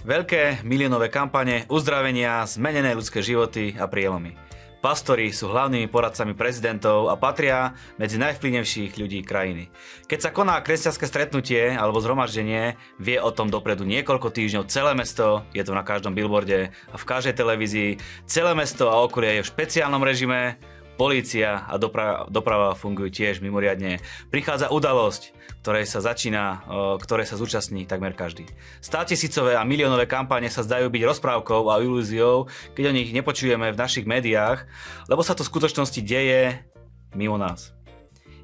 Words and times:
Veľké 0.00 0.66
miliónové 0.66 1.06
kampane, 1.06 1.70
uzdravenia, 1.70 2.42
zmenené 2.42 2.98
ľudské 2.98 3.22
životy 3.22 3.78
a 3.78 3.86
prielomy. 3.86 4.34
Pastori 4.80 5.28
sú 5.28 5.52
hlavnými 5.52 5.92
poradcami 5.92 6.32
prezidentov 6.32 7.12
a 7.12 7.14
patria 7.14 7.76
medzi 8.00 8.16
najvplyvnejších 8.16 8.96
ľudí 8.96 9.20
krajiny. 9.20 9.68
Keď 10.08 10.18
sa 10.18 10.32
koná 10.32 10.56
kresťanské 10.64 11.04
stretnutie 11.04 11.76
alebo 11.76 12.00
zhromaždenie, 12.00 12.80
vie 12.96 13.20
o 13.20 13.28
tom 13.28 13.52
dopredu 13.52 13.84
niekoľko 13.84 14.32
týždňov 14.32 14.72
celé 14.72 14.96
mesto, 14.96 15.44
je 15.52 15.60
to 15.60 15.76
na 15.76 15.84
každom 15.84 16.16
billboarde 16.16 16.72
a 16.72 16.96
v 16.96 17.04
každej 17.04 17.36
televízii. 17.36 18.00
Celé 18.24 18.56
mesto 18.56 18.88
a 18.88 19.04
okolie 19.04 19.38
je 19.38 19.44
v 19.44 19.50
špeciálnom 19.52 20.00
režime, 20.00 20.56
Polícia 21.00 21.64
a 21.64 21.80
doprava, 21.80 22.28
doprava 22.28 22.76
fungujú 22.76 23.08
tiež 23.08 23.40
mimoriadne. 23.40 24.04
Prichádza 24.28 24.68
udalosť, 24.68 25.32
ktorej 25.64 25.88
sa 25.88 26.04
začína, 26.04 26.60
ktorej 27.00 27.24
sa 27.24 27.40
zúčastní 27.40 27.88
takmer 27.88 28.12
každý. 28.12 28.44
Státisícové 28.84 29.56
a 29.56 29.64
miliónové 29.64 30.04
kampane 30.04 30.52
sa 30.52 30.60
zdajú 30.60 30.92
byť 30.92 31.02
rozprávkou 31.08 31.72
a 31.72 31.80
ilúziou, 31.80 32.52
keď 32.76 32.92
o 32.92 32.96
nich 33.00 33.16
nepočujeme 33.16 33.72
v 33.72 33.80
našich 33.80 34.04
médiách, 34.04 34.68
lebo 35.08 35.24
sa 35.24 35.32
to 35.32 35.40
v 35.40 35.48
skutočnosti 35.56 36.04
deje 36.04 36.68
mimo 37.16 37.40
nás. 37.40 37.72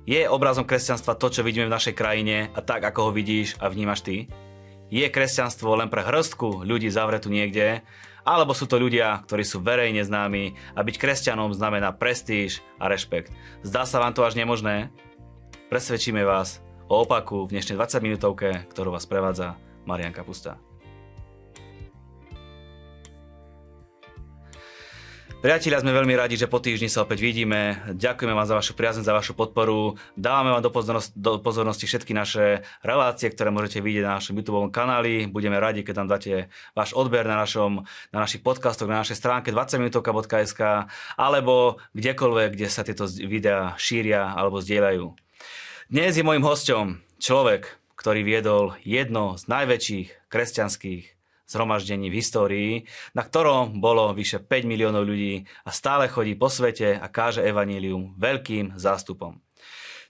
Je 0.09 0.25
obrazom 0.25 0.65
kresťanstva 0.65 1.21
to, 1.21 1.29
čo 1.29 1.45
vidíme 1.45 1.69
v 1.69 1.77
našej 1.77 1.93
krajine 1.93 2.49
a 2.57 2.65
tak, 2.65 2.81
ako 2.89 3.11
ho 3.11 3.11
vidíš 3.13 3.61
a 3.61 3.69
vnímaš 3.69 4.01
ty? 4.01 4.33
Je 4.87 5.07
kresťanstvo 5.07 5.75
len 5.75 5.91
pre 5.91 6.07
hrstku 6.07 6.63
ľudí 6.63 6.87
zavretú 6.87 7.27
niekde 7.27 7.83
alebo 8.27 8.51
sú 8.59 8.67
to 8.67 8.83
ľudia, 8.83 9.23
ktorí 9.23 9.47
sú 9.47 9.63
verejne 9.63 10.03
známi 10.03 10.59
a 10.75 10.83
byť 10.83 10.97
kresťanom 10.99 11.55
znamená 11.55 11.95
prestíž 11.95 12.59
a 12.83 12.91
rešpekt. 12.91 13.31
Zdá 13.63 13.87
sa 13.87 14.03
vám 14.03 14.19
to 14.19 14.27
až 14.27 14.35
nemožné? 14.35 14.91
Presvedčíme 15.71 16.27
vás 16.27 16.59
o 16.91 17.07
opaku 17.07 17.47
v 17.47 17.55
dnešnej 17.55 17.79
20 17.79 18.03
minútovke, 18.03 18.67
ktorú 18.75 18.91
vás 18.91 19.07
prevádza 19.07 19.55
Marian 19.87 20.15
Kapusta. 20.15 20.66
Priatelia, 25.37 25.85
sme 25.85 25.93
veľmi 25.93 26.17
radi, 26.17 26.41
že 26.41 26.49
po 26.49 26.65
týždni 26.65 26.89
sa 26.89 27.05
opäť 27.05 27.21
vidíme. 27.21 27.77
Ďakujeme 27.93 28.33
vám 28.33 28.49
za 28.49 28.57
vašu 28.57 28.73
priazeň, 28.73 29.05
za 29.05 29.13
vašu 29.13 29.37
podporu. 29.37 30.01
Dávame 30.17 30.49
vám 30.49 30.65
do, 30.65 30.73
pozornosti, 30.73 31.13
do 31.13 31.37
pozornosti 31.37 31.85
všetky 31.85 32.17
naše 32.17 32.65
relácie, 32.81 33.29
ktoré 33.29 33.53
môžete 33.53 33.85
vidieť 33.85 34.09
na 34.09 34.17
našom 34.17 34.33
YouTube 34.33 34.73
kanáli. 34.73 35.29
Budeme 35.29 35.61
radi, 35.61 35.85
keď 35.85 36.03
nám 36.03 36.17
dáte 36.17 36.49
váš 36.73 36.97
odber 36.97 37.29
na, 37.29 37.37
našom, 37.37 37.85
na 38.17 38.19
našich 38.25 38.41
podcastoch, 38.41 38.89
na 38.89 39.05
našej 39.05 39.21
stránke 39.21 39.53
20minutovka.sk 39.53 40.89
alebo 41.21 41.85
kdekoľvek, 41.93 42.51
kde 42.57 42.67
sa 42.73 42.81
tieto 42.81 43.05
videá 43.05 43.77
šíria 43.77 44.33
alebo 44.33 44.65
zdieľajú. 44.65 45.13
Dnes 45.93 46.17
je 46.17 46.25
môjim 46.25 46.49
hostom 46.49 47.05
človek, 47.21 47.77
ktorý 47.93 48.25
viedol 48.25 48.73
jedno 48.89 49.37
z 49.37 49.53
najväčších 49.53 50.33
kresťanských 50.33 51.16
zhromaždení 51.47 52.11
v 52.11 52.19
histórii, 52.19 52.71
na 53.15 53.23
ktorom 53.23 53.79
bolo 53.79 54.11
vyše 54.13 54.43
5 54.43 54.67
miliónov 54.67 55.07
ľudí 55.07 55.47
a 55.65 55.71
stále 55.71 56.11
chodí 56.11 56.35
po 56.35 56.51
svete 56.51 56.99
a 56.99 57.07
káže 57.07 57.47
evanílium 57.47 58.19
veľkým 58.19 58.75
zástupom. 58.77 59.39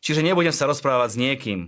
Čiže 0.01 0.25
nebudem 0.25 0.53
sa 0.53 0.69
rozprávať 0.69 1.09
s 1.13 1.21
niekým, 1.21 1.61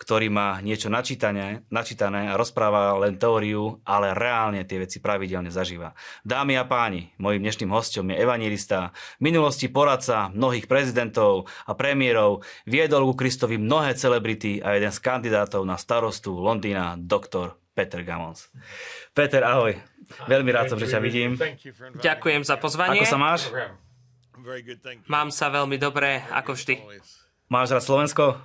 ktorý 0.00 0.32
má 0.32 0.56
niečo 0.64 0.88
načítané, 0.88 1.60
načítané 1.68 2.32
a 2.32 2.40
rozpráva 2.40 2.96
len 3.04 3.20
teóriu, 3.20 3.84
ale 3.84 4.16
reálne 4.16 4.64
tie 4.64 4.80
veci 4.80 4.96
pravidelne 4.96 5.52
zažíva. 5.52 5.92
Dámy 6.24 6.56
a 6.56 6.64
páni, 6.64 7.12
mojim 7.20 7.44
dnešným 7.44 7.68
hostom 7.68 8.08
je 8.08 8.16
evangelista, 8.16 8.96
v 9.20 9.28
minulosti 9.28 9.68
poradca 9.68 10.32
mnohých 10.32 10.64
prezidentov 10.64 11.52
a 11.68 11.76
premiérov, 11.76 12.40
viedol 12.64 13.12
ku 13.12 13.14
Kristovi 13.20 13.60
mnohé 13.60 13.92
celebrity 13.92 14.64
a 14.64 14.72
jeden 14.80 14.88
z 14.88 14.98
kandidátov 15.04 15.68
na 15.68 15.76
starostu 15.76 16.32
Londýna, 16.32 16.96
doktor 16.96 17.59
Peter 17.80 18.04
Gamons. 18.04 18.52
Peter, 19.16 19.40
ahoj. 19.40 19.72
Veľmi 20.28 20.52
rád 20.52 20.68
som, 20.68 20.76
že 20.76 20.84
ťa 20.84 21.00
vidím. 21.00 21.40
Ďakujem 21.96 22.44
za 22.44 22.60
pozvanie. 22.60 23.00
Ako 23.00 23.08
sa 23.08 23.16
máš? 23.16 23.48
Mám 25.08 25.32
sa 25.32 25.48
veľmi 25.48 25.80
dobre, 25.80 26.20
ako 26.28 26.52
vždy. 26.52 26.76
Máš 27.48 27.72
rád 27.72 27.84
Slovensko? 27.88 28.36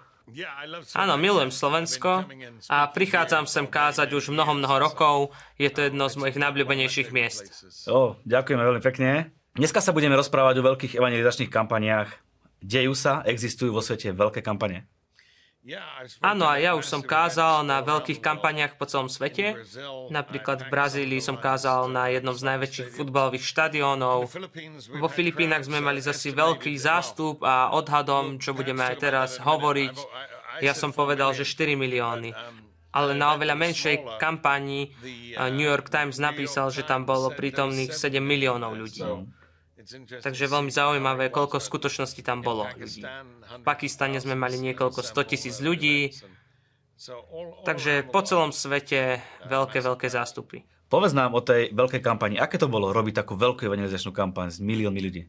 Áno, 0.96 1.14
milujem 1.20 1.52
Slovensko 1.52 2.26
a 2.72 2.90
prichádzam 2.90 3.46
sem 3.46 3.68
kázať 3.68 4.10
už 4.16 4.32
mnoho, 4.32 4.56
mnoho 4.56 4.76
rokov. 4.80 5.16
Je 5.60 5.68
to 5.68 5.86
jedno 5.86 6.08
z 6.08 6.16
mojich 6.16 6.40
najobľúbenejších 6.40 7.12
miest. 7.12 7.52
O, 7.92 8.16
ďakujeme 8.24 8.64
veľmi 8.64 8.82
pekne. 8.82 9.36
Dneska 9.54 9.84
sa 9.84 9.92
budeme 9.92 10.18
rozprávať 10.18 10.64
o 10.64 10.68
veľkých 10.74 10.96
evangelizačných 10.98 11.52
kampaniách. 11.52 12.10
Dejú 12.64 12.98
sa, 12.98 13.22
existujú 13.28 13.76
vo 13.76 13.84
svete 13.84 14.16
veľké 14.16 14.42
kampane? 14.42 14.88
Áno, 16.22 16.46
a 16.46 16.62
ja 16.62 16.78
už 16.78 16.86
som 16.86 17.02
kázal 17.02 17.66
na 17.66 17.82
veľkých 17.82 18.22
kampaniach 18.22 18.78
po 18.78 18.86
celom 18.86 19.10
svete. 19.10 19.58
Napríklad 20.14 20.62
v 20.62 20.70
Brazílii 20.70 21.18
som 21.18 21.42
kázal 21.42 21.90
na 21.90 22.06
jednom 22.14 22.38
z 22.38 22.46
najväčších 22.46 22.94
futbalových 22.94 23.42
štadiónov. 23.50 24.30
Vo 25.02 25.10
Filipínach 25.10 25.66
sme 25.66 25.82
mali 25.82 26.06
zase 26.06 26.38
veľký 26.38 26.70
zástup 26.78 27.42
a 27.42 27.74
odhadom, 27.74 28.38
čo 28.38 28.54
budeme 28.54 28.86
aj 28.86 28.96
teraz 29.02 29.30
hovoriť, 29.42 29.96
ja 30.62 30.78
som 30.78 30.94
povedal, 30.94 31.34
že 31.34 31.50
4 31.50 31.74
milióny. 31.74 32.30
Ale 32.96 33.12
na 33.18 33.36
oveľa 33.36 33.60
menšej 33.60 34.22
kampani 34.22 34.94
New 35.52 35.66
York 35.66 35.90
Times 35.90 36.22
napísal, 36.22 36.70
že 36.70 36.86
tam 36.86 37.10
bolo 37.10 37.34
prítomných 37.34 37.92
7 37.92 38.22
miliónov 38.22 38.78
ľudí. 38.78 39.04
Takže 40.22 40.46
veľmi 40.50 40.72
zaujímavé, 40.74 41.30
koľko 41.30 41.62
v 41.62 41.68
skutočnosti 41.70 42.22
tam 42.26 42.42
bolo 42.42 42.66
ľudí. 42.74 43.06
V 43.06 43.62
Pakistane 43.62 44.18
sme 44.18 44.34
mali 44.34 44.58
niekoľko 44.58 45.06
100 45.06 45.30
tisíc 45.30 45.56
ľudí, 45.62 46.10
takže 47.68 48.08
po 48.10 48.26
celom 48.26 48.50
svete 48.50 49.22
veľké, 49.46 49.80
veľké 49.86 50.08
zástupy. 50.10 50.66
Povedz 50.86 51.18
nám 51.18 51.34
o 51.34 51.42
tej 51.42 51.74
veľkej 51.74 52.02
kampani. 52.02 52.38
Aké 52.38 52.62
to 52.62 52.70
bolo 52.70 52.94
robiť 52.94 53.26
takú 53.26 53.34
veľkú 53.34 53.66
evangelizačnú 53.66 54.14
kampaň 54.14 54.54
s 54.54 54.62
miliónmi 54.62 55.02
ľudí? 55.02 55.24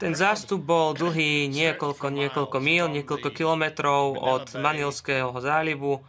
Ten 0.00 0.12
zástup 0.12 0.64
bol 0.64 0.92
dlhý 0.92 1.48
niekoľko, 1.60 2.12
niekoľko 2.12 2.56
míl, 2.60 2.92
niekoľko 2.92 3.28
kilometrov 3.32 4.16
od 4.16 4.52
Manilského 4.56 5.32
zálivu. 5.40 6.04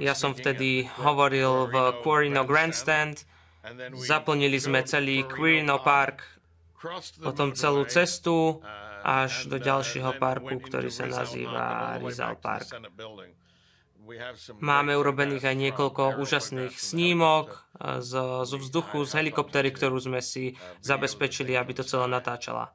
Ja 0.00 0.16
som 0.16 0.32
vtedy 0.32 0.88
hovoril 1.04 1.68
v 1.68 2.00
Quarino 2.00 2.48
Grandstand, 2.48 3.28
Zaplnili 4.02 4.58
sme 4.58 4.82
celý 4.82 5.22
Quirino 5.22 5.78
Park, 5.82 6.26
potom 7.22 7.54
celú 7.54 7.86
cestu 7.86 8.58
až 9.02 9.46
do 9.46 9.58
ďalšieho 9.58 10.18
parku, 10.18 10.58
ktorý 10.58 10.90
sa 10.90 11.06
nazýva 11.06 11.98
Rizal 12.02 12.38
Park. 12.42 12.74
Máme 14.58 14.98
urobených 14.98 15.46
aj 15.46 15.56
niekoľko 15.62 16.18
úžasných 16.18 16.74
snímok 16.74 17.54
z, 18.02 18.12
z 18.42 18.52
vzduchu, 18.58 19.06
z 19.06 19.14
helikoptery, 19.14 19.70
ktorú 19.70 19.94
sme 20.02 20.18
si 20.18 20.58
zabezpečili, 20.82 21.54
aby 21.54 21.70
to 21.70 21.86
celé 21.86 22.10
natáčala. 22.10 22.74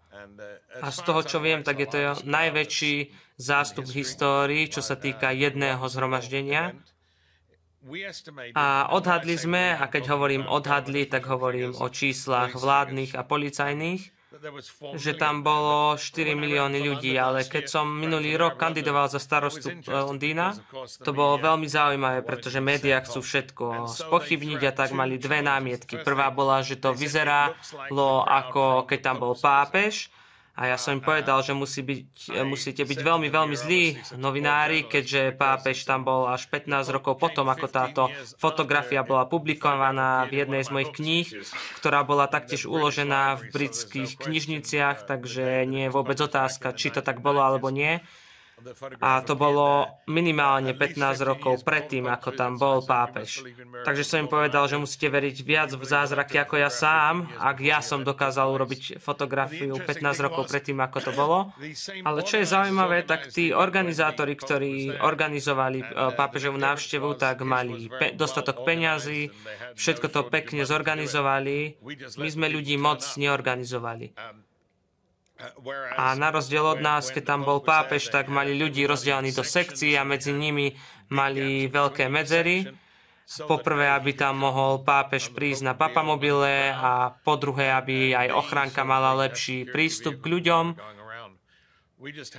A 0.80 0.88
z 0.88 1.00
toho, 1.04 1.22
čo 1.28 1.44
viem, 1.44 1.68
tak 1.68 1.84
je 1.84 1.88
to 1.92 2.00
najväčší 2.24 3.12
zástup 3.36 3.92
v 3.92 4.08
histórii, 4.08 4.72
čo 4.72 4.80
sa 4.80 4.96
týka 4.96 5.36
jedného 5.36 5.84
zhromaždenia. 5.84 6.80
A 8.53 8.92
odhadli 8.92 9.36
sme, 9.40 9.75
a 9.75 9.88
keď 9.88 10.12
hovorím 10.12 10.44
odhadli, 10.44 11.08
tak 11.08 11.25
hovorím 11.31 11.72
o 11.80 11.88
číslach 11.88 12.52
vládnych 12.53 13.16
a 13.16 13.24
policajných, 13.24 14.18
že 15.00 15.18
tam 15.18 15.42
bolo 15.42 15.98
4 15.98 16.38
milióny 16.38 16.84
ľudí, 16.84 17.18
ale 17.18 17.48
keď 17.48 17.66
som 17.66 17.90
minulý 17.90 18.38
rok 18.38 18.59
kandidoval 18.59 19.09
za 19.09 19.18
starostu 19.18 19.74
Londýna, 19.88 20.53
to 21.02 21.09
bolo 21.16 21.42
veľmi 21.42 21.66
zaujímavé, 21.66 22.22
pretože 22.22 22.62
médiá 22.62 23.02
chcú 23.02 23.25
všetko. 23.25 23.90
Spochybniť 23.90 24.62
a 24.68 24.72
tak 24.75 24.94
mali 24.94 25.18
dve 25.18 25.42
námietky. 25.42 26.04
Prvá 26.06 26.30
bola, 26.30 26.62
že 26.62 26.78
to 26.78 26.94
vyzeralo 26.94 28.28
ako 28.28 28.86
keď 28.86 29.00
tam 29.02 29.18
bol 29.24 29.34
pápež 29.34 30.12
a 30.57 30.73
ja 30.73 30.78
som 30.81 30.97
im 30.97 31.06
povedal, 31.06 31.38
že 31.45 31.53
musí 31.53 31.85
byť, 31.85 32.34
musíte 32.41 32.81
byť 32.81 33.00
veľmi, 33.06 33.30
veľmi 33.30 33.54
zlí 33.54 33.83
novinári, 34.18 34.89
keďže 34.89 35.38
pápež 35.38 35.86
tam 35.86 36.01
bol 36.01 36.25
až 36.25 36.50
15 36.50 36.89
rokov 36.89 37.21
potom, 37.21 37.45
ako 37.45 37.69
táto 37.69 38.09
fotografia 38.42 39.06
bola 39.06 39.30
publikovaná 39.30 40.25
v 40.25 40.42
jednej 40.42 40.65
z 40.65 40.74
mojich 40.74 40.92
kníh, 40.98 41.27
ktorá 41.77 42.01
bola 42.01 42.25
taktiež 42.25 42.65
uložená 42.65 43.38
v 43.38 43.54
britských 43.54 44.18
knižniciach, 44.18 45.06
takže 45.06 45.69
nie 45.69 45.86
je 45.86 45.94
vôbec 45.94 46.18
otázka, 46.18 46.74
či 46.74 46.89
to 46.89 47.06
tak 47.06 47.21
bolo 47.21 47.45
alebo 47.45 47.69
nie. 47.69 48.01
A 49.06 49.21
to 49.21 49.38
bolo 49.38 49.86
minimálne 50.09 50.74
15 50.74 51.21
rokov 51.21 51.62
predtým, 51.62 52.09
ako 52.09 52.33
tam 52.33 52.57
bol 52.57 52.81
pápež. 52.81 53.45
Takže 53.86 54.01
som 54.01 54.25
im 54.25 54.30
povedal, 54.30 54.65
že 54.65 54.81
musíte 54.81 55.13
veriť 55.13 55.38
viac 55.45 55.69
v 55.77 55.86
zázraky 55.86 56.42
ako 56.42 56.57
ja 56.57 56.74
sám, 56.74 57.30
ak 57.38 57.57
ja 57.62 57.86
som 57.86 58.01
dokázal 58.01 58.50
urobiť 58.50 58.98
fotografiu 58.98 59.77
15 59.77 60.25
rokov 60.25 60.50
predtým, 60.50 60.81
ako 60.81 60.98
to 61.06 61.12
bolo. 61.13 61.54
Ale 62.01 62.25
čo 62.25 62.42
je 62.42 62.50
zaujímavé, 62.50 63.06
tak 63.06 63.30
tí 63.30 63.54
organizátori, 63.54 64.33
ktorí 64.33 65.06
organizovali 65.06 65.86
e, 65.86 65.86
pápežovú 66.18 66.57
návštevu, 66.57 67.13
tak 67.13 67.45
mali 67.45 67.94
pe- 67.94 68.18
dostatok 68.18 68.65
peňazí, 68.65 69.30
všetko 69.77 70.09
to 70.09 70.21
pekne 70.33 70.65
zorganizovali. 70.65 71.77
My 72.18 72.30
sme 72.33 72.50
ľudí 72.50 72.74
moc 72.81 73.06
neorganizovali. 73.21 74.18
A 75.98 76.18
na 76.18 76.34
rozdiel 76.34 76.66
od 76.66 76.81
nás, 76.81 77.13
keď 77.13 77.24
tam 77.38 77.42
bol 77.45 77.62
pápež, 77.62 78.10
tak 78.10 78.25
mali 78.30 78.57
ľudí 78.57 78.89
rozdelení 78.89 79.30
do 79.30 79.45
sekcií 79.45 79.94
a 79.94 80.01
medzi 80.01 80.34
nimi 80.34 80.74
mali 81.13 81.69
veľké 81.69 82.10
medzery. 82.10 82.66
Poprvé, 83.28 83.92
aby 83.92 84.16
tam 84.16 84.39
mohol 84.39 84.88
pápež 84.88 85.36
prísť 85.36 85.68
na 85.68 85.74
papamobile 85.75 86.72
a 86.72 87.12
po 87.12 87.36
druhé, 87.36 87.75
aby 87.75 88.16
aj 88.16 88.31
ochránka 88.31 88.88
mala 88.88 89.12
lepší 89.19 89.68
prístup 89.68 90.24
k 90.24 90.31
ľuďom. 90.31 90.66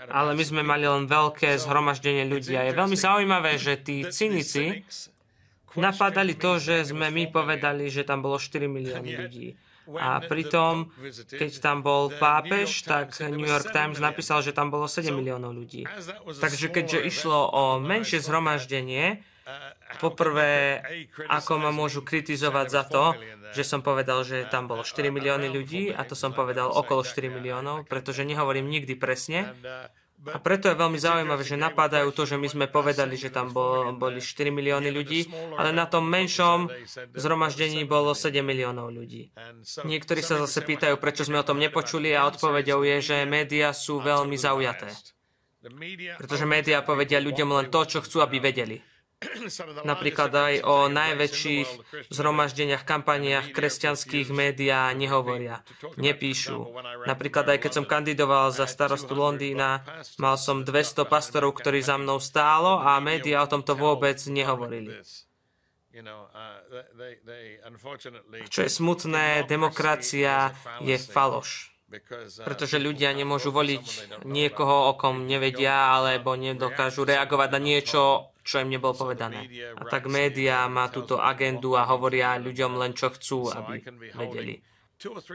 Ale 0.09 0.33
my 0.33 0.45
sme 0.47 0.63
mali 0.65 0.89
len 0.89 1.05
veľké 1.05 1.61
zhromaždenie 1.61 2.25
ľudí 2.25 2.57
a 2.57 2.65
je 2.65 2.79
veľmi 2.79 2.97
zaujímavé, 2.97 3.61
že 3.61 3.77
tí 3.77 4.07
cynici 4.09 4.87
napadali 5.77 6.39
to, 6.39 6.57
že 6.57 6.89
sme 6.89 7.13
my 7.13 7.29
povedali, 7.29 7.93
že 7.93 8.07
tam 8.07 8.25
bolo 8.25 8.41
4 8.41 8.65
milióny 8.65 9.11
ľudí. 9.13 9.47
A 9.97 10.21
pritom, 10.21 10.93
keď 11.33 11.53
tam 11.65 11.81
bol 11.81 12.13
pápež, 12.13 12.85
tak 12.85 13.17
New 13.25 13.49
York 13.49 13.73
Times 13.73 13.97
napísal, 13.97 14.45
že 14.45 14.53
tam 14.53 14.69
bolo 14.69 14.85
7 14.85 15.09
miliónov 15.09 15.57
ľudí. 15.57 15.89
Takže 16.37 16.69
keďže 16.69 17.01
išlo 17.09 17.49
o 17.49 17.65
menšie 17.81 18.21
zhromaždenie, 18.21 19.25
poprvé, 19.97 20.85
ako 21.33 21.53
ma 21.57 21.73
môžu 21.73 22.05
kritizovať 22.05 22.67
za 22.69 22.83
to, 22.85 23.17
že 23.57 23.65
som 23.65 23.81
povedal, 23.81 24.21
že 24.21 24.45
tam 24.53 24.69
bolo 24.69 24.85
4 24.85 25.09
milióny 25.09 25.49
ľudí 25.49 25.89
a 25.89 26.05
to 26.05 26.13
som 26.13 26.37
povedal 26.37 26.69
okolo 26.69 27.01
4 27.01 27.33
miliónov, 27.33 27.89
pretože 27.89 28.29
nehovorím 28.29 28.69
nikdy 28.69 28.93
presne. 28.93 29.49
A 30.27 30.43
preto 30.43 30.67
je 30.67 30.75
veľmi 30.75 30.99
zaujímavé, 30.99 31.47
že 31.47 31.55
napadajú 31.55 32.11
to, 32.11 32.27
že 32.27 32.35
my 32.35 32.51
sme 32.51 32.67
povedali, 32.67 33.15
že 33.15 33.31
tam 33.31 33.55
bol, 33.55 33.95
boli 33.95 34.19
4 34.19 34.51
milióny 34.51 34.91
ľudí, 34.91 35.31
ale 35.55 35.71
na 35.71 35.87
tom 35.87 36.11
menšom 36.11 36.67
zhromaždení 37.15 37.87
bolo 37.87 38.19
7 38.19 38.43
miliónov 38.43 38.91
ľudí. 38.91 39.31
Niektorí 39.87 40.19
sa 40.19 40.43
zase 40.43 40.67
pýtajú, 40.67 40.99
prečo 40.99 41.23
sme 41.23 41.39
o 41.39 41.47
tom 41.47 41.63
nepočuli 41.63 42.11
a 42.19 42.27
odpovedou 42.27 42.83
je, 42.83 43.15
že 43.15 43.17
médiá 43.31 43.71
sú 43.71 44.03
veľmi 44.03 44.35
zaujaté. 44.35 44.91
Pretože 46.19 46.45
médiá 46.47 46.83
povedia 46.83 47.23
ľuďom 47.23 47.55
len 47.55 47.67
to, 47.71 47.81
čo 47.87 48.03
chcú, 48.03 48.19
aby 48.19 48.43
vedeli. 48.43 48.83
Napríklad 49.91 50.31
aj 50.31 50.55
o 50.63 50.87
najväčších 50.87 51.69
zhromaždeniach, 52.07 52.87
kampaniách 52.87 53.51
kresťanských 53.51 54.31
médiá 54.31 54.95
nehovoria, 54.95 55.67
nepíšu. 55.99 56.71
Napríklad 57.03 57.51
aj 57.51 57.59
keď 57.67 57.73
som 57.83 57.87
kandidoval 57.87 58.55
za 58.55 58.71
starostu 58.71 59.19
Londýna, 59.19 59.83
mal 60.23 60.39
som 60.39 60.63
200 60.63 61.03
pastorov, 61.11 61.59
ktorí 61.59 61.83
za 61.83 61.99
mnou 61.99 62.23
stálo 62.23 62.79
a 62.79 63.03
médiá 63.03 63.43
o 63.43 63.51
tomto 63.51 63.75
vôbec 63.75 64.23
nehovorili. 64.31 65.03
Čo 68.47 68.61
je 68.63 68.71
smutné, 68.71 69.51
demokracia 69.51 70.55
je 70.79 70.95
faloš. 70.95 71.75
Pretože 72.45 72.77
ľudia 72.77 73.17
nemôžu 73.17 73.49
voliť 73.49 73.85
niekoho, 74.29 74.93
o 74.93 75.01
kom 75.01 75.25
nevedia, 75.25 75.97
alebo 75.97 76.37
nedokážu 76.37 77.09
reagovať 77.09 77.49
na 77.57 77.61
niečo, 77.65 78.29
čo 78.49 78.65
im 78.65 78.73
nebolo 78.73 78.97
povedané. 78.97 79.45
A 79.77 79.85
tak 79.85 80.09
médiá 80.09 80.65
má 80.73 80.89
túto 80.89 81.21
agendu 81.21 81.77
a 81.77 81.85
hovoria 81.85 82.41
ľuďom 82.41 82.81
len, 82.81 82.97
čo 82.97 83.13
chcú, 83.13 83.53
aby 83.53 83.85
vedeli. 84.17 84.65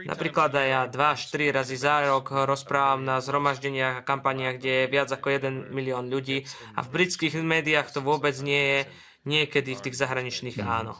Napríklad 0.04 0.52
aj 0.52 0.68
ja 0.68 0.82
dva 0.90 1.16
až 1.16 1.32
tri 1.32 1.48
razy 1.48 1.80
za 1.80 2.04
rok 2.04 2.28
rozprávam 2.44 3.00
na 3.00 3.22
zhromaždeniach 3.22 4.02
a 4.02 4.04
kampaniach, 4.04 4.60
kde 4.60 4.84
je 4.84 4.92
viac 4.92 5.08
ako 5.08 5.30
1 5.30 5.72
milión 5.72 6.10
ľudí 6.12 6.44
a 6.76 6.84
v 6.84 6.92
britských 6.92 7.40
médiách 7.40 7.94
to 7.94 8.04
vôbec 8.04 8.36
nie 8.44 8.60
je, 8.60 8.78
niekedy 9.24 9.72
v 9.72 9.84
tých 9.88 9.96
zahraničných 9.96 10.60
áno. 10.60 10.92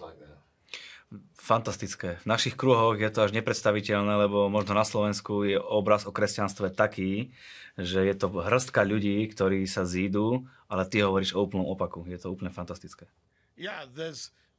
Fantastické. 1.37 2.25
V 2.25 2.27
našich 2.33 2.57
kruhoch 2.57 2.97
je 2.97 3.11
to 3.13 3.29
až 3.29 3.37
nepredstaviteľné, 3.37 4.17
lebo 4.17 4.49
možno 4.49 4.73
na 4.73 4.89
Slovensku 4.89 5.45
je 5.45 5.61
obraz 5.61 6.09
o 6.09 6.15
kresťanstve 6.15 6.73
taký, 6.73 7.37
že 7.75 8.07
je 8.07 8.15
to 8.15 8.31
hrstka 8.31 8.87
ľudí, 8.87 9.27
ktorí 9.31 9.67
sa 9.67 9.83
zídu, 9.83 10.47
ale 10.71 10.87
ty 10.87 11.03
hovoríš 11.03 11.35
o 11.35 11.43
úplnom 11.43 11.67
opaku. 11.67 12.07
Je 12.07 12.19
to 12.19 12.31
úplne 12.31 12.55
fantastické. 12.55 13.11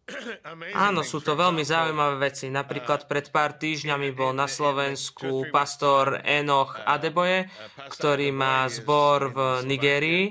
Áno, 0.88 1.01
sú 1.01 1.17
to 1.17 1.33
veľmi 1.33 1.65
zaujímavé 1.65 2.29
veci. 2.29 2.51
Napríklad 2.51 3.09
pred 3.09 3.33
pár 3.33 3.57
týždňami 3.57 4.13
bol 4.13 4.38
na 4.38 4.45
Slovensku 4.45 5.50
pastor 5.50 6.21
Enoch 6.21 6.77
Adeboje, 6.85 7.50
ktorý 7.89 8.29
má 8.29 8.69
zbor 8.69 9.33
v 9.33 9.39
Nigérii. 9.65 10.23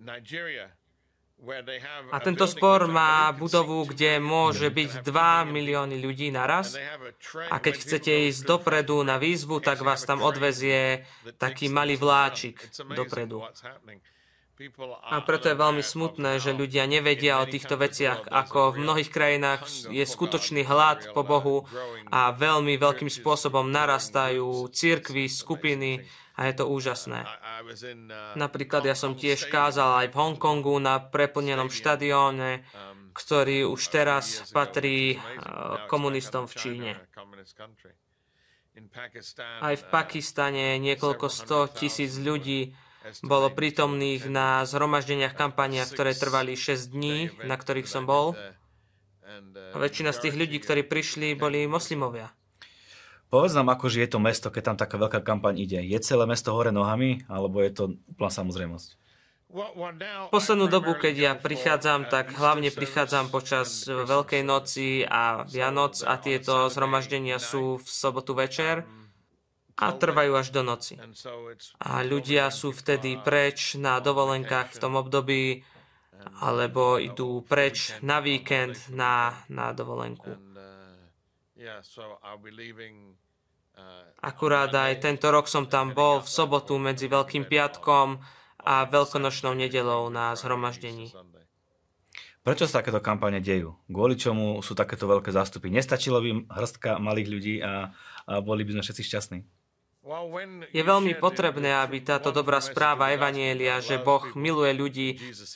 Nigeria 0.00 0.72
a 2.12 2.16
tento 2.20 2.44
spor 2.44 2.84
má 2.84 3.32
budovu, 3.32 3.88
kde 3.88 4.20
môže 4.20 4.68
byť 4.68 5.00
2 5.00 5.48
milióny 5.48 5.96
ľudí 5.96 6.28
naraz. 6.28 6.76
A 7.48 7.56
keď 7.56 7.74
chcete 7.80 8.12
ísť 8.28 8.44
dopredu 8.44 9.00
na 9.00 9.16
výzvu, 9.16 9.64
tak 9.64 9.80
vás 9.80 10.04
tam 10.04 10.20
odvezie 10.20 11.08
taký 11.40 11.72
malý 11.72 11.96
vláčik 11.96 12.60
dopredu. 12.92 13.40
A 15.08 15.24
preto 15.24 15.48
je 15.48 15.56
veľmi 15.56 15.80
smutné, 15.80 16.36
že 16.36 16.52
ľudia 16.52 16.84
nevedia 16.84 17.40
o 17.40 17.48
týchto 17.48 17.80
veciach, 17.80 18.28
ako 18.28 18.76
v 18.76 18.84
mnohých 18.84 19.08
krajinách 19.08 19.64
je 19.88 20.04
skutočný 20.04 20.68
hlad 20.68 21.16
po 21.16 21.24
Bohu 21.24 21.64
a 22.12 22.28
veľmi 22.36 22.76
veľkým 22.76 23.08
spôsobom 23.08 23.72
narastajú 23.72 24.68
církvy, 24.68 25.32
skupiny, 25.32 26.04
a 26.36 26.40
je 26.48 26.54
to 26.56 26.64
úžasné. 26.70 27.26
Napríklad 28.36 28.86
ja 28.86 28.96
som 28.96 29.18
tiež 29.18 29.50
kázal 29.50 30.04
aj 30.04 30.06
v 30.12 30.18
Hongkongu 30.18 30.76
na 30.78 30.98
preplnenom 31.00 31.68
štadióne, 31.68 32.64
ktorý 33.12 33.66
už 33.66 33.80
teraz 33.90 34.48
patrí 34.54 35.18
komunistom 35.90 36.46
v 36.46 36.54
Číne. 36.56 36.90
Aj 39.60 39.74
v 39.76 39.84
Pakistane 39.90 40.78
niekoľko 40.78 41.26
sto 41.28 41.68
tisíc 41.68 42.16
ľudí 42.16 42.72
bolo 43.24 43.48
prítomných 43.52 44.28
na 44.28 44.64
zhromaždeniach 44.64 45.32
kampaniach, 45.32 45.88
ktoré 45.92 46.12
trvali 46.12 46.54
6 46.56 46.92
dní, 46.92 47.32
na 47.44 47.56
ktorých 47.56 47.88
som 47.88 48.04
bol. 48.04 48.36
A 49.74 49.76
väčšina 49.78 50.10
z 50.12 50.28
tých 50.28 50.34
ľudí, 50.36 50.58
ktorí 50.60 50.82
prišli, 50.84 51.38
boli 51.38 51.64
moslimovia. 51.64 52.34
Povedz 53.30 53.54
nám, 53.54 53.70
ako 53.70 53.86
je 53.86 54.10
to 54.10 54.18
mesto, 54.18 54.50
keď 54.50 54.62
tam 54.74 54.76
taká 54.76 54.98
veľká 54.98 55.22
kampaň 55.22 55.62
ide. 55.62 55.78
Je 55.78 55.98
celé 56.02 56.26
mesto 56.26 56.50
hore 56.50 56.74
nohami, 56.74 57.22
alebo 57.30 57.62
je 57.62 57.70
to 57.70 57.84
úplná 58.10 58.30
samozrejmosť? 58.30 58.98
Poslednú 60.30 60.70
dobu, 60.70 60.94
keď 60.94 61.14
ja 61.14 61.32
prichádzam, 61.34 62.06
tak 62.06 62.34
hlavne 62.34 62.70
prichádzam 62.70 63.34
počas 63.34 63.82
Veľkej 63.86 64.42
noci 64.46 65.02
a 65.02 65.42
Vianoc 65.46 66.02
a 66.06 66.18
tieto 66.22 66.70
zhromaždenia 66.70 67.42
sú 67.42 67.82
v 67.82 67.86
sobotu 67.86 68.34
večer 68.34 68.86
a 69.74 69.86
trvajú 69.90 70.32
až 70.38 70.54
do 70.54 70.62
noci. 70.62 70.98
A 71.82 72.06
ľudia 72.06 72.50
sú 72.54 72.70
vtedy 72.70 73.18
preč 73.18 73.74
na 73.74 73.98
dovolenkách 73.98 74.74
v 74.74 74.78
tom 74.78 74.94
období 74.94 75.66
alebo 76.38 77.00
idú 77.00 77.42
preč 77.42 77.96
na 78.04 78.20
víkend 78.22 78.76
na, 78.92 79.34
na 79.50 79.72
dovolenku. 79.74 80.49
Akurát 84.20 84.72
aj 84.72 85.00
tento 85.00 85.28
rok 85.28 85.46
som 85.46 85.68
tam 85.68 85.92
bol 85.92 86.20
v 86.24 86.28
sobotu 86.28 86.76
medzi 86.80 87.06
Veľkým 87.06 87.44
piatkom 87.48 88.20
a 88.60 88.84
Veľkonočnou 88.88 89.52
nedelou 89.56 90.08
na 90.08 90.32
zhromaždení. 90.36 91.12
Prečo 92.40 92.64
sa 92.64 92.80
takéto 92.80 93.04
kampane 93.04 93.44
dejú? 93.44 93.76
Kvôli 93.84 94.16
čomu 94.16 94.64
sú 94.64 94.72
takéto 94.72 95.04
veľké 95.04 95.28
zástupy? 95.28 95.68
Nestačilo 95.68 96.24
by 96.24 96.48
hrstka 96.48 96.96
malých 96.96 97.28
ľudí 97.28 97.54
a, 97.60 97.92
a 98.24 98.40
boli 98.40 98.64
by 98.64 98.80
sme 98.80 98.82
všetci 98.84 99.02
šťastní? 99.04 99.38
Je 100.72 100.80
veľmi 100.80 101.12
potrebné, 101.20 101.76
aby 101.76 102.00
táto 102.00 102.32
dobrá 102.32 102.64
správa 102.64 103.12
Evanielia, 103.12 103.84
že 103.84 104.00
Boh 104.00 104.32
miluje 104.32 104.72
ľudí, 104.72 105.08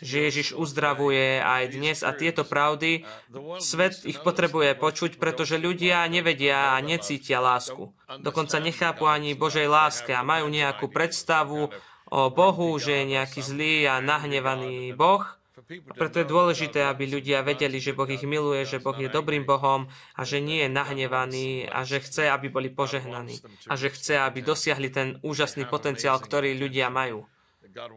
že 0.05 0.29
Ježiš 0.29 0.53
uzdravuje 0.53 1.41
aj 1.41 1.73
dnes 1.73 1.99
a 2.05 2.13
tieto 2.13 2.45
pravdy, 2.45 3.09
svet 3.57 4.05
ich 4.05 4.21
potrebuje 4.21 4.77
počuť, 4.77 5.17
pretože 5.17 5.57
ľudia 5.57 6.05
nevedia 6.13 6.77
a 6.77 6.85
necítia 6.85 7.41
lásku. 7.41 7.89
Dokonca 8.21 8.61
nechápu 8.61 9.09
ani 9.09 9.33
Božej 9.33 9.65
láske 9.65 10.13
a 10.13 10.21
majú 10.21 10.53
nejakú 10.53 10.93
predstavu 10.93 11.73
o 12.13 12.23
Bohu, 12.29 12.77
že 12.77 13.01
je 13.01 13.17
nejaký 13.17 13.41
zlý 13.41 13.89
a 13.89 14.05
nahnevaný 14.05 14.93
Boh 14.93 15.25
a 15.65 15.93
preto 15.97 16.21
je 16.21 16.29
dôležité, 16.29 16.85
aby 16.85 17.09
ľudia 17.09 17.41
vedeli, 17.41 17.81
že 17.81 17.97
Boh 17.97 18.09
ich 18.09 18.25
miluje, 18.25 18.69
že 18.69 18.83
Boh 18.83 18.97
je 18.97 19.09
dobrým 19.09 19.49
Bohom 19.49 19.89
a 20.13 20.23
že 20.23 20.45
nie 20.45 20.65
je 20.65 20.69
nahnevaný 20.69 21.69
a 21.73 21.89
že 21.89 22.05
chce, 22.05 22.29
aby 22.29 22.53
boli 22.53 22.69
požehnaní 22.69 23.41
a 23.69 23.75
že 23.75 23.89
chce, 23.89 24.21
aby 24.21 24.45
dosiahli 24.45 24.89
ten 24.93 25.09
úžasný 25.25 25.65
potenciál, 25.65 26.21
ktorý 26.21 26.53
ľudia 26.57 26.93
majú. 26.93 27.25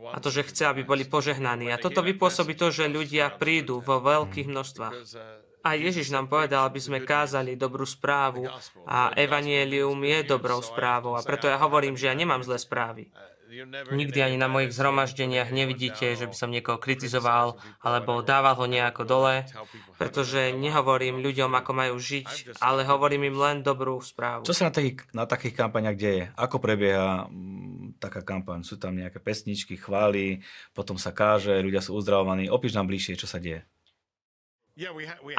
A 0.10 0.18
to, 0.18 0.34
že 0.34 0.48
chce, 0.48 0.74
aby 0.74 0.82
boli 0.82 1.06
požehnaní. 1.06 1.70
A 1.70 1.78
toto 1.78 2.02
vypôsobí 2.02 2.58
to, 2.58 2.74
že 2.74 2.90
ľudia 2.90 3.30
prídu 3.38 3.84
vo 3.84 4.02
veľkých 4.02 4.50
množstvách. 4.50 4.96
A 5.68 5.76
Ježiš 5.76 6.16
nám 6.16 6.32
povedal, 6.32 6.64
aby 6.66 6.80
sme 6.80 7.04
kázali 7.04 7.60
dobrú 7.60 7.84
správu 7.84 8.48
a 8.88 9.12
evanielium 9.14 10.00
je 10.00 10.24
dobrou 10.24 10.64
správou. 10.64 11.20
A 11.20 11.22
preto 11.22 11.52
ja 11.52 11.60
hovorím, 11.60 12.00
že 12.00 12.08
ja 12.08 12.16
nemám 12.16 12.42
zlé 12.42 12.58
správy. 12.58 13.12
Nikdy 13.92 14.20
ani 14.20 14.36
na 14.36 14.52
mojich 14.52 14.76
zhromaždeniach 14.76 15.56
nevidíte, 15.56 16.20
že 16.20 16.28
by 16.28 16.36
som 16.36 16.52
niekoho 16.52 16.76
kritizoval 16.76 17.56
alebo 17.80 18.20
dával 18.20 18.60
ho 18.60 18.68
nejako 18.68 19.08
dole, 19.08 19.48
pretože 19.96 20.52
nehovorím 20.52 21.24
ľuďom, 21.24 21.56
ako 21.56 21.72
majú 21.72 21.96
žiť, 21.96 22.60
ale 22.60 22.84
hovorím 22.84 23.32
im 23.32 23.38
len 23.40 23.58
dobrú 23.64 24.04
správu. 24.04 24.44
Čo 24.44 24.52
sa 24.52 24.68
na 24.68 24.74
takých, 24.76 25.08
na 25.16 25.24
takých 25.24 25.56
kampaniach 25.56 25.96
deje? 25.96 26.28
Ako 26.36 26.60
prebieha 26.60 27.32
m, 27.32 27.96
taká 28.04 28.20
kampaň? 28.20 28.68
Sú 28.68 28.76
tam 28.76 29.00
nejaké 29.00 29.24
pesničky, 29.24 29.80
chvály, 29.80 30.44
potom 30.76 31.00
sa 31.00 31.16
káže, 31.16 31.56
ľudia 31.64 31.80
sú 31.80 31.96
uzdravovaní. 31.96 32.52
Opíš 32.52 32.76
nám 32.76 32.92
bližšie, 32.92 33.16
čo 33.16 33.32
sa 33.32 33.40
deje. 33.40 33.64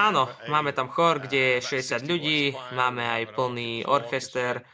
Áno, 0.01 0.27
máme 0.51 0.75
tam 0.75 0.91
chor, 0.91 1.23
kde 1.23 1.63
je 1.63 1.79
60 1.79 2.11
ľudí, 2.11 2.57
máme 2.75 3.07
aj 3.07 3.39
plný 3.39 3.87
orchester, 3.87 4.67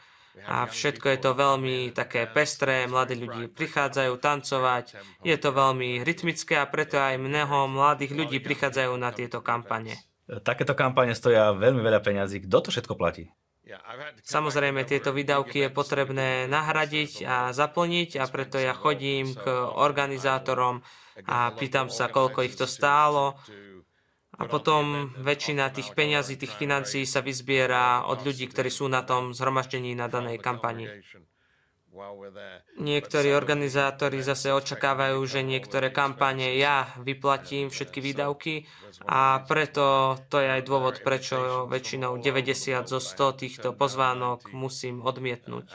a 0.43 0.67
všetko 0.67 1.05
je 1.15 1.19
to 1.23 1.31
veľmi 1.31 1.95
také 1.95 2.27
pestré, 2.27 2.83
mladí 2.91 3.15
ľudí 3.15 3.47
prichádzajú 3.55 4.13
tancovať, 4.19 4.85
je 5.23 5.35
to 5.39 5.49
veľmi 5.55 6.03
rytmické 6.03 6.59
a 6.59 6.67
preto 6.67 6.99
aj 6.99 7.15
mnoho 7.15 7.71
mladých 7.71 8.11
ľudí 8.11 8.43
prichádzajú 8.43 8.93
na 8.99 9.15
tieto 9.15 9.39
kampane. 9.39 9.95
Takéto 10.25 10.75
kampane 10.75 11.13
stoja 11.13 11.53
veľmi 11.53 11.79
veľa 11.85 12.01
peňazí. 12.01 12.49
Kto 12.49 12.67
to 12.67 12.69
všetko 12.73 12.97
platí? 12.97 13.29
Samozrejme, 14.21 14.85
tieto 14.85 15.09
výdavky 15.09 15.65
je 15.65 15.69
potrebné 15.73 16.45
nahradiť 16.45 17.25
a 17.25 17.49
zaplniť 17.49 18.21
a 18.21 18.29
preto 18.29 18.61
ja 18.61 18.77
chodím 18.77 19.33
k 19.33 19.49
organizátorom 19.73 20.85
a 21.25 21.49
pýtam 21.57 21.89
sa, 21.89 22.13
koľko 22.13 22.45
ich 22.45 22.53
to 22.53 22.69
stálo 22.69 23.41
a 24.35 24.43
potom 24.51 25.15
väčšina 25.15 25.71
tých 25.71 25.95
peňazí, 25.95 26.35
tých 26.35 26.53
financií 26.59 27.07
sa 27.07 27.23
vyzbiera 27.23 28.03
od 28.03 28.19
ľudí, 28.19 28.51
ktorí 28.51 28.67
sú 28.67 28.91
na 28.91 29.01
tom 29.07 29.31
zhromaždení 29.31 29.95
na 29.95 30.11
danej 30.11 30.43
kampani. 30.43 30.91
Niektorí 32.75 33.31
organizátori 33.31 34.19
zase 34.19 34.51
očakávajú, 34.51 35.15
že 35.23 35.47
niektoré 35.47 35.95
kampane 35.95 36.59
ja 36.59 36.91
vyplatím 36.99 37.71
všetky 37.71 38.03
výdavky 38.03 38.67
a 39.07 39.39
preto 39.47 40.19
to 40.27 40.43
je 40.43 40.59
aj 40.59 40.61
dôvod, 40.67 40.99
prečo 40.99 41.71
väčšinou 41.71 42.19
90 42.19 42.83
zo 42.83 42.99
100 42.99 43.39
týchto 43.39 43.71
pozvánok 43.71 44.51
musím 44.51 44.99
odmietnúť. 45.07 45.71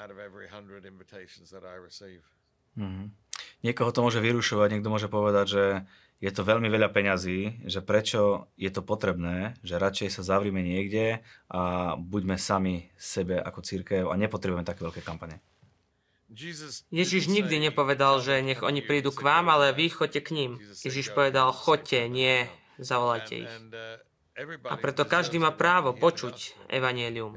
Mm-hmm. 2.77 3.07
Niekoho 3.65 3.91
to 3.93 4.05
môže 4.05 4.21
vyrušovať, 4.21 4.69
niekto 4.77 4.93
môže 4.93 5.09
povedať, 5.09 5.47
že 5.49 5.65
je 6.21 6.31
to 6.31 6.45
veľmi 6.45 6.69
veľa 6.69 6.93
peňazí, 6.93 7.65
že 7.65 7.81
prečo 7.81 8.53
je 8.61 8.69
to 8.69 8.85
potrebné, 8.85 9.57
že 9.65 9.81
radšej 9.81 10.21
sa 10.21 10.23
zavrime 10.23 10.61
niekde 10.61 11.25
a 11.49 11.97
buďme 11.97 12.37
sami 12.37 12.93
sebe 13.01 13.41
ako 13.41 13.65
církev 13.65 14.05
a 14.13 14.15
nepotrebujeme 14.21 14.69
také 14.69 14.85
veľké 14.85 15.01
kampane. 15.01 15.41
Ježiš 16.95 17.27
nikdy 17.27 17.59
nepovedal, 17.59 18.23
že 18.23 18.39
nech 18.39 18.63
oni 18.63 18.87
prídu 18.87 19.11
k 19.11 19.25
vám, 19.25 19.51
ale 19.51 19.75
vy 19.75 19.91
choďte 19.91 20.21
k 20.23 20.31
ním. 20.31 20.53
Ježiš 20.63 21.11
povedal, 21.11 21.51
choďte, 21.51 22.07
nie 22.07 22.47
zavolajte 22.79 23.35
ich. 23.49 23.55
A 24.71 24.75
preto 24.79 25.05
každý 25.05 25.43
má 25.43 25.51
právo 25.51 25.91
počuť 25.93 26.55
evanielium. 26.71 27.35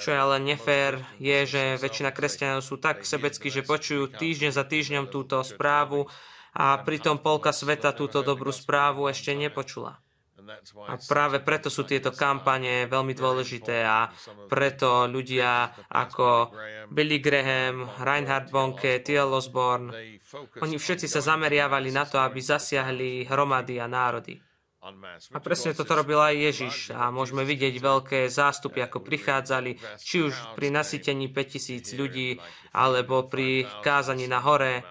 Čo 0.00 0.08
je 0.14 0.18
ale 0.20 0.38
nefér, 0.38 1.02
je, 1.18 1.44
že 1.44 1.62
väčšina 1.76 2.14
kresťanov 2.14 2.62
sú 2.62 2.78
tak 2.78 3.02
sebeckí, 3.02 3.50
že 3.50 3.66
počujú 3.66 4.08
týždeň 4.14 4.54
za 4.54 4.64
týždňom 4.64 5.10
túto 5.10 5.42
správu 5.42 6.06
a 6.52 6.80
pritom 6.84 7.20
polka 7.24 7.50
sveta 7.52 7.96
túto 7.96 8.20
dobrú 8.20 8.52
správu 8.52 9.08
ešte 9.08 9.32
nepočula. 9.32 9.96
A 10.90 10.98
práve 10.98 11.38
preto 11.38 11.70
sú 11.70 11.86
tieto 11.86 12.10
kampane 12.10 12.90
veľmi 12.90 13.14
dôležité 13.14 13.86
a 13.86 14.10
preto 14.50 15.06
ľudia 15.06 15.70
ako 15.86 16.50
Billy 16.90 17.22
Graham, 17.22 17.86
Reinhard 18.02 18.50
Bonke, 18.50 19.00
T.L. 19.06 19.30
Osborne, 19.30 20.18
oni 20.58 20.76
všetci 20.76 21.06
sa 21.06 21.22
zameriavali 21.22 21.94
na 21.94 22.04
to, 22.04 22.18
aby 22.18 22.42
zasiahli 22.42 23.30
hromady 23.30 23.78
a 23.78 23.86
národy. 23.86 24.34
A 25.30 25.38
presne 25.38 25.78
toto 25.78 25.94
robil 25.94 26.18
aj 26.18 26.34
Ježiš 26.34 26.76
a 26.90 27.14
môžeme 27.14 27.46
vidieť 27.46 27.78
veľké 27.78 28.26
zástupy, 28.26 28.82
ako 28.82 28.98
prichádzali, 29.06 29.78
či 30.02 30.26
už 30.26 30.58
pri 30.58 30.74
nasytení 30.74 31.30
5000 31.30 31.86
ľudí, 31.94 32.42
alebo 32.74 33.30
pri 33.30 33.62
kázaní 33.86 34.26
na 34.26 34.42
hore, 34.42 34.82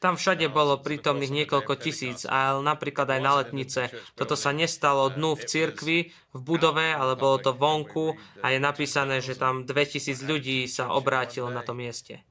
tam 0.00 0.16
všade 0.16 0.48
bolo 0.48 0.80
prítomných 0.80 1.44
niekoľko 1.44 1.76
tisíc, 1.76 2.24
a 2.24 2.56
napríklad 2.56 3.04
aj 3.04 3.20
na 3.20 3.32
letnice. 3.44 3.92
Toto 4.16 4.32
sa 4.32 4.48
nestalo 4.50 5.12
dnu 5.12 5.36
v 5.36 5.44
cirkvi, 5.44 5.98
v 6.30 6.40
budove, 6.40 6.94
ale 6.94 7.20
bolo 7.20 7.36
to 7.42 7.52
vonku 7.52 8.16
a 8.40 8.54
je 8.54 8.58
napísané, 8.62 9.20
že 9.20 9.36
tam 9.36 9.68
2000 9.68 10.24
ľudí 10.24 10.64
sa 10.70 10.94
obrátilo 10.94 11.52
na 11.52 11.60
tom 11.60 11.82
mieste. 11.82 12.24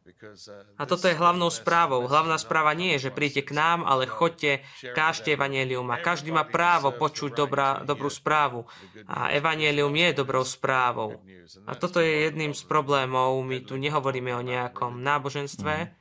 A 0.80 0.84
toto 0.90 1.06
je 1.06 1.20
hlavnou 1.20 1.52
správou. 1.54 2.10
Hlavná 2.10 2.40
správa 2.42 2.74
nie 2.74 2.98
je, 2.98 3.08
že 3.08 3.16
príďte 3.16 3.52
k 3.52 3.56
nám, 3.56 3.86
ale 3.86 4.10
chodte, 4.10 4.66
kážte 4.96 5.36
evanelium 5.36 5.88
a 5.92 6.02
každý 6.02 6.34
má 6.34 6.48
právo 6.48 6.96
počuť 6.96 7.38
dobrá, 7.38 7.86
dobrú 7.86 8.10
správu. 8.10 8.66
A 9.06 9.30
evanelium 9.36 9.94
je 9.94 10.10
dobrou 10.18 10.42
správou. 10.42 11.22
A 11.68 11.76
toto 11.76 12.02
je 12.02 12.32
jedným 12.32 12.56
z 12.56 12.64
problémov. 12.66 13.36
My 13.46 13.62
tu 13.62 13.76
nehovoríme 13.78 14.32
o 14.34 14.42
nejakom 14.42 15.00
náboženstve, 15.04 15.99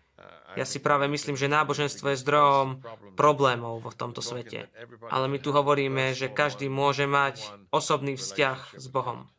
ja 0.58 0.66
si 0.66 0.82
práve 0.82 1.06
myslím, 1.06 1.38
že 1.38 1.46
náboženstvo 1.46 2.10
je 2.10 2.18
zdrojom 2.18 2.82
problémov 3.14 3.78
v 3.86 3.94
tomto 3.94 4.18
svete. 4.18 4.66
Ale 5.06 5.30
my 5.30 5.38
tu 5.38 5.54
hovoríme, 5.54 6.10
že 6.18 6.26
každý 6.26 6.66
môže 6.66 7.06
mať 7.06 7.46
osobný 7.70 8.18
vzťah 8.18 8.74
s 8.74 8.86
Bohom. 8.90 9.30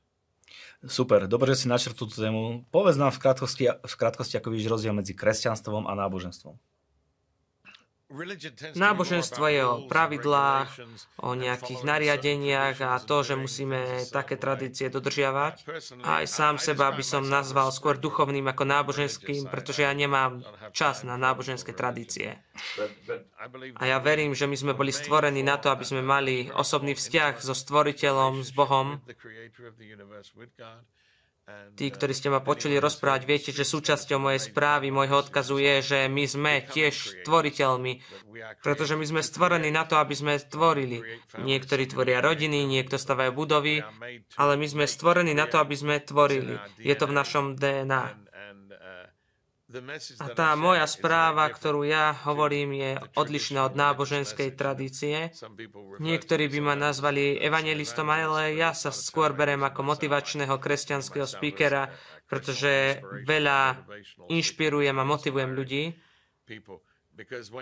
Super, 0.79 1.27
dobre, 1.27 1.51
že 1.51 1.67
si 1.67 1.67
načrtul 1.67 2.07
túto 2.07 2.23
tému. 2.23 2.63
Povedz 2.71 2.95
nám 2.95 3.11
v 3.11 3.19
krátkosti, 3.19 3.67
v 3.67 3.95
krátkosti 3.99 4.39
ako 4.39 4.55
vidíš 4.55 4.71
rozdiel 4.71 4.95
medzi 4.95 5.11
kresťanstvom 5.11 5.83
a 5.83 5.91
náboženstvom. 5.91 6.55
Náboženstvo 8.73 9.45
je 9.53 9.61
o 9.61 9.85
pravidlách, 9.85 10.81
o 11.21 11.37
nejakých 11.37 11.81
nariadeniach 11.85 12.81
a 12.81 12.97
to, 12.97 13.21
že 13.21 13.37
musíme 13.37 14.09
také 14.09 14.33
tradície 14.33 14.89
dodržiavať. 14.89 15.69
A 16.01 16.25
aj 16.25 16.25
sám 16.25 16.55
seba 16.57 16.89
by 16.89 17.05
som 17.05 17.29
nazval 17.29 17.69
skôr 17.69 18.01
duchovným 18.01 18.49
ako 18.49 18.65
náboženským, 18.65 19.45
pretože 19.45 19.85
ja 19.85 19.93
nemám 19.93 20.41
čas 20.73 21.05
na 21.05 21.21
náboženské 21.21 21.69
tradície. 21.69 22.41
A 23.77 23.83
ja 23.85 24.01
verím, 24.01 24.33
že 24.33 24.49
my 24.49 24.57
sme 24.57 24.73
boli 24.73 24.89
stvorení 24.89 25.45
na 25.45 25.61
to, 25.61 25.69
aby 25.69 25.85
sme 25.85 26.01
mali 26.01 26.49
osobný 26.49 26.97
vzťah 26.97 27.37
so 27.45 27.53
stvoriteľom, 27.53 28.41
s 28.41 28.49
Bohom 28.57 28.97
Tí, 31.79 31.87
ktorí 31.87 32.11
ste 32.11 32.27
ma 32.27 32.43
počuli 32.43 32.75
rozprávať, 32.75 33.21
viete, 33.23 33.49
že 33.55 33.63
súčasťou 33.63 34.19
mojej 34.19 34.51
správy, 34.51 34.91
môjho 34.91 35.23
odkazu 35.23 35.63
je, 35.63 35.75
že 35.79 35.99
my 36.11 36.27
sme 36.27 36.53
tiež 36.67 37.23
tvoriteľmi, 37.23 38.03
pretože 38.59 38.99
my 38.99 39.05
sme 39.07 39.21
stvorení 39.23 39.71
na 39.71 39.87
to, 39.87 39.95
aby 39.95 40.11
sme 40.11 40.35
tvorili. 40.43 40.99
Niektorí 41.39 41.87
tvoria 41.87 42.19
rodiny, 42.19 42.67
niekto 42.67 42.99
stavajú 42.99 43.31
budovy, 43.31 43.79
ale 44.35 44.53
my 44.59 44.67
sme 44.67 44.85
stvorení 44.91 45.31
na 45.31 45.47
to, 45.47 45.55
aby 45.63 45.75
sme 45.79 46.03
tvorili. 46.03 46.59
Je 46.83 46.91
to 46.99 47.07
v 47.07 47.15
našom 47.15 47.55
DNA. 47.55 48.28
A 50.17 50.33
tá 50.33 50.57
moja 50.57 50.81
správa, 50.89 51.45
ktorú 51.45 51.85
ja 51.85 52.17
hovorím, 52.25 52.73
je 52.73 52.91
odlišná 53.13 53.69
od 53.69 53.77
náboženskej 53.77 54.57
tradície. 54.57 55.29
Niektorí 56.01 56.49
by 56.49 56.59
ma 56.59 56.73
nazvali 56.73 57.37
evangelistom, 57.37 58.09
ale 58.09 58.57
ja 58.57 58.73
sa 58.73 58.89
skôr 58.89 59.37
berem 59.37 59.61
ako 59.61 59.85
motivačného 59.85 60.57
kresťanského 60.57 61.29
speakera, 61.29 61.93
pretože 62.25 63.05
veľa 63.29 63.85
inšpirujem 64.33 64.97
a 64.97 65.05
motivujem 65.05 65.53
ľudí. 65.53 65.93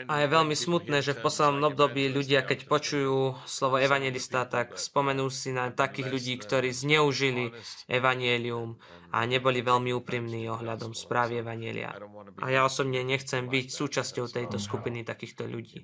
A 0.05 0.15
je 0.21 0.27
veľmi 0.29 0.53
smutné, 0.53 1.01
že 1.01 1.17
v 1.17 1.23
poslednom 1.25 1.73
období 1.73 2.13
ľudia, 2.13 2.45
keď 2.45 2.69
počujú 2.69 3.41
slovo 3.49 3.81
evangelista, 3.81 4.45
tak 4.45 4.77
spomenú 4.77 5.33
si 5.33 5.49
na 5.49 5.73
takých 5.73 6.13
ľudí, 6.13 6.33
ktorí 6.37 6.69
zneužili 6.69 7.49
evangelium 7.89 8.77
a 9.09 9.25
neboli 9.25 9.65
veľmi 9.65 9.89
úprimní 9.97 10.45
ohľadom 10.45 10.93
správy 10.93 11.41
evangelia. 11.41 11.95
A 12.43 12.53
ja 12.53 12.69
osobne 12.69 13.01
nechcem 13.01 13.49
byť 13.49 13.65
súčasťou 13.73 14.29
tejto 14.29 14.61
skupiny 14.61 15.01
takýchto 15.01 15.49
ľudí. 15.49 15.81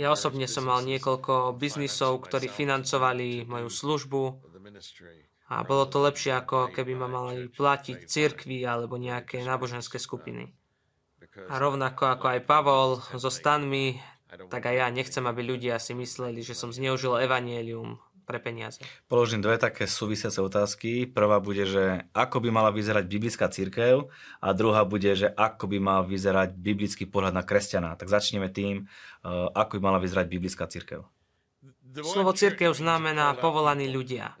Ja 0.00 0.16
osobne 0.16 0.48
som 0.48 0.72
mal 0.72 0.80
niekoľko 0.88 1.52
biznisov, 1.60 2.24
ktorí 2.24 2.48
financovali 2.48 3.44
moju 3.44 3.68
službu 3.68 4.22
a 5.50 5.66
bolo 5.66 5.84
to 5.84 6.00
lepšie, 6.00 6.32
ako 6.32 6.72
keby 6.72 6.96
ma 6.96 7.10
mali 7.10 7.50
platiť 7.50 8.08
cirkvi 8.08 8.64
alebo 8.64 8.96
nejaké 8.96 9.44
náboženské 9.44 10.00
skupiny. 10.00 10.59
A 11.36 11.54
rovnako 11.62 12.10
ako 12.10 12.26
aj 12.26 12.40
Pavol 12.42 12.90
so 13.14 13.30
stanmi, 13.30 14.02
tak 14.50 14.66
aj 14.66 14.76
ja 14.82 14.86
nechcem, 14.90 15.22
aby 15.26 15.42
ľudia 15.46 15.78
si 15.78 15.94
mysleli, 15.94 16.42
že 16.42 16.58
som 16.58 16.74
zneužil 16.74 17.18
evanielium 17.22 17.98
pre 18.30 18.38
peniaze. 18.38 18.78
Položím 19.10 19.42
dve 19.42 19.58
také 19.58 19.90
súvisiace 19.90 20.38
otázky. 20.38 21.10
Prvá 21.10 21.42
bude, 21.42 21.66
že 21.66 22.06
ako 22.14 22.38
by 22.46 22.48
mala 22.54 22.70
vyzerať 22.70 23.10
biblická 23.10 23.50
církev 23.50 24.06
a 24.38 24.48
druhá 24.54 24.86
bude, 24.86 25.10
že 25.18 25.34
ako 25.34 25.66
by 25.66 25.78
mal 25.82 26.00
vyzerať 26.06 26.54
biblický 26.54 27.10
pohľad 27.10 27.34
na 27.34 27.42
kresťana. 27.42 27.98
Tak 27.98 28.06
začneme 28.06 28.46
tým, 28.46 28.86
eh, 28.86 29.26
ako 29.50 29.78
by 29.78 29.80
mala 29.82 29.98
vyzerať 29.98 30.30
biblická 30.30 30.70
církev. 30.70 31.02
Slovo 31.90 32.30
církev 32.30 32.70
znamená 32.70 33.34
povolaní 33.34 33.90
ľudia. 33.90 34.38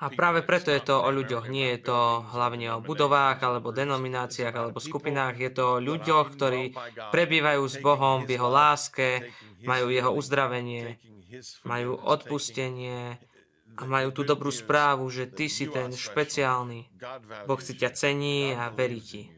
A 0.00 0.06
práve 0.08 0.40
preto 0.40 0.72
je 0.72 0.80
to 0.80 0.96
o 0.96 1.12
ľuďoch. 1.12 1.52
Nie 1.52 1.76
je 1.76 1.92
to 1.92 2.24
hlavne 2.32 2.72
o 2.72 2.80
budovách, 2.80 3.36
alebo 3.44 3.68
denomináciách, 3.68 4.54
alebo 4.56 4.80
skupinách. 4.80 5.36
Je 5.36 5.50
to 5.52 5.76
o 5.76 5.82
ľuďoch, 5.82 6.32
ktorí 6.32 6.72
prebývajú 7.12 7.62
s 7.68 7.76
Bohom 7.84 8.24
v 8.24 8.40
Jeho 8.40 8.48
láske, 8.48 9.28
majú 9.68 9.92
Jeho 9.92 10.08
uzdravenie, 10.16 10.96
majú 11.68 12.00
odpustenie 12.00 13.20
a 13.76 13.82
majú 13.84 14.08
tú 14.16 14.24
dobrú 14.24 14.48
správu, 14.48 15.04
že 15.12 15.28
Ty 15.28 15.46
si 15.52 15.68
ten 15.68 15.92
špeciálny. 15.92 16.96
Boh 17.44 17.60
si 17.60 17.76
ťa 17.76 17.92
cení 17.92 18.56
a 18.56 18.72
verí 18.72 19.04
Ti. 19.04 19.35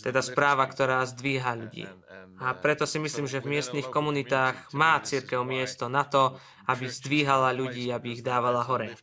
Teda 0.00 0.24
správa, 0.24 0.64
ktorá 0.64 1.04
zdvíha 1.04 1.52
ľudí. 1.52 1.84
A 2.40 2.56
preto 2.56 2.88
si 2.88 2.96
myslím, 2.96 3.28
že 3.28 3.44
v 3.44 3.52
miestnych 3.58 3.84
komunitách 3.92 4.72
má 4.72 4.96
církev 5.04 5.44
miesto 5.44 5.92
na 5.92 6.08
to, 6.08 6.40
aby 6.64 6.88
zdvíhala 6.88 7.52
ľudí, 7.52 7.92
aby 7.92 8.16
ich 8.16 8.24
dávala 8.24 8.64
hore. 8.64 8.96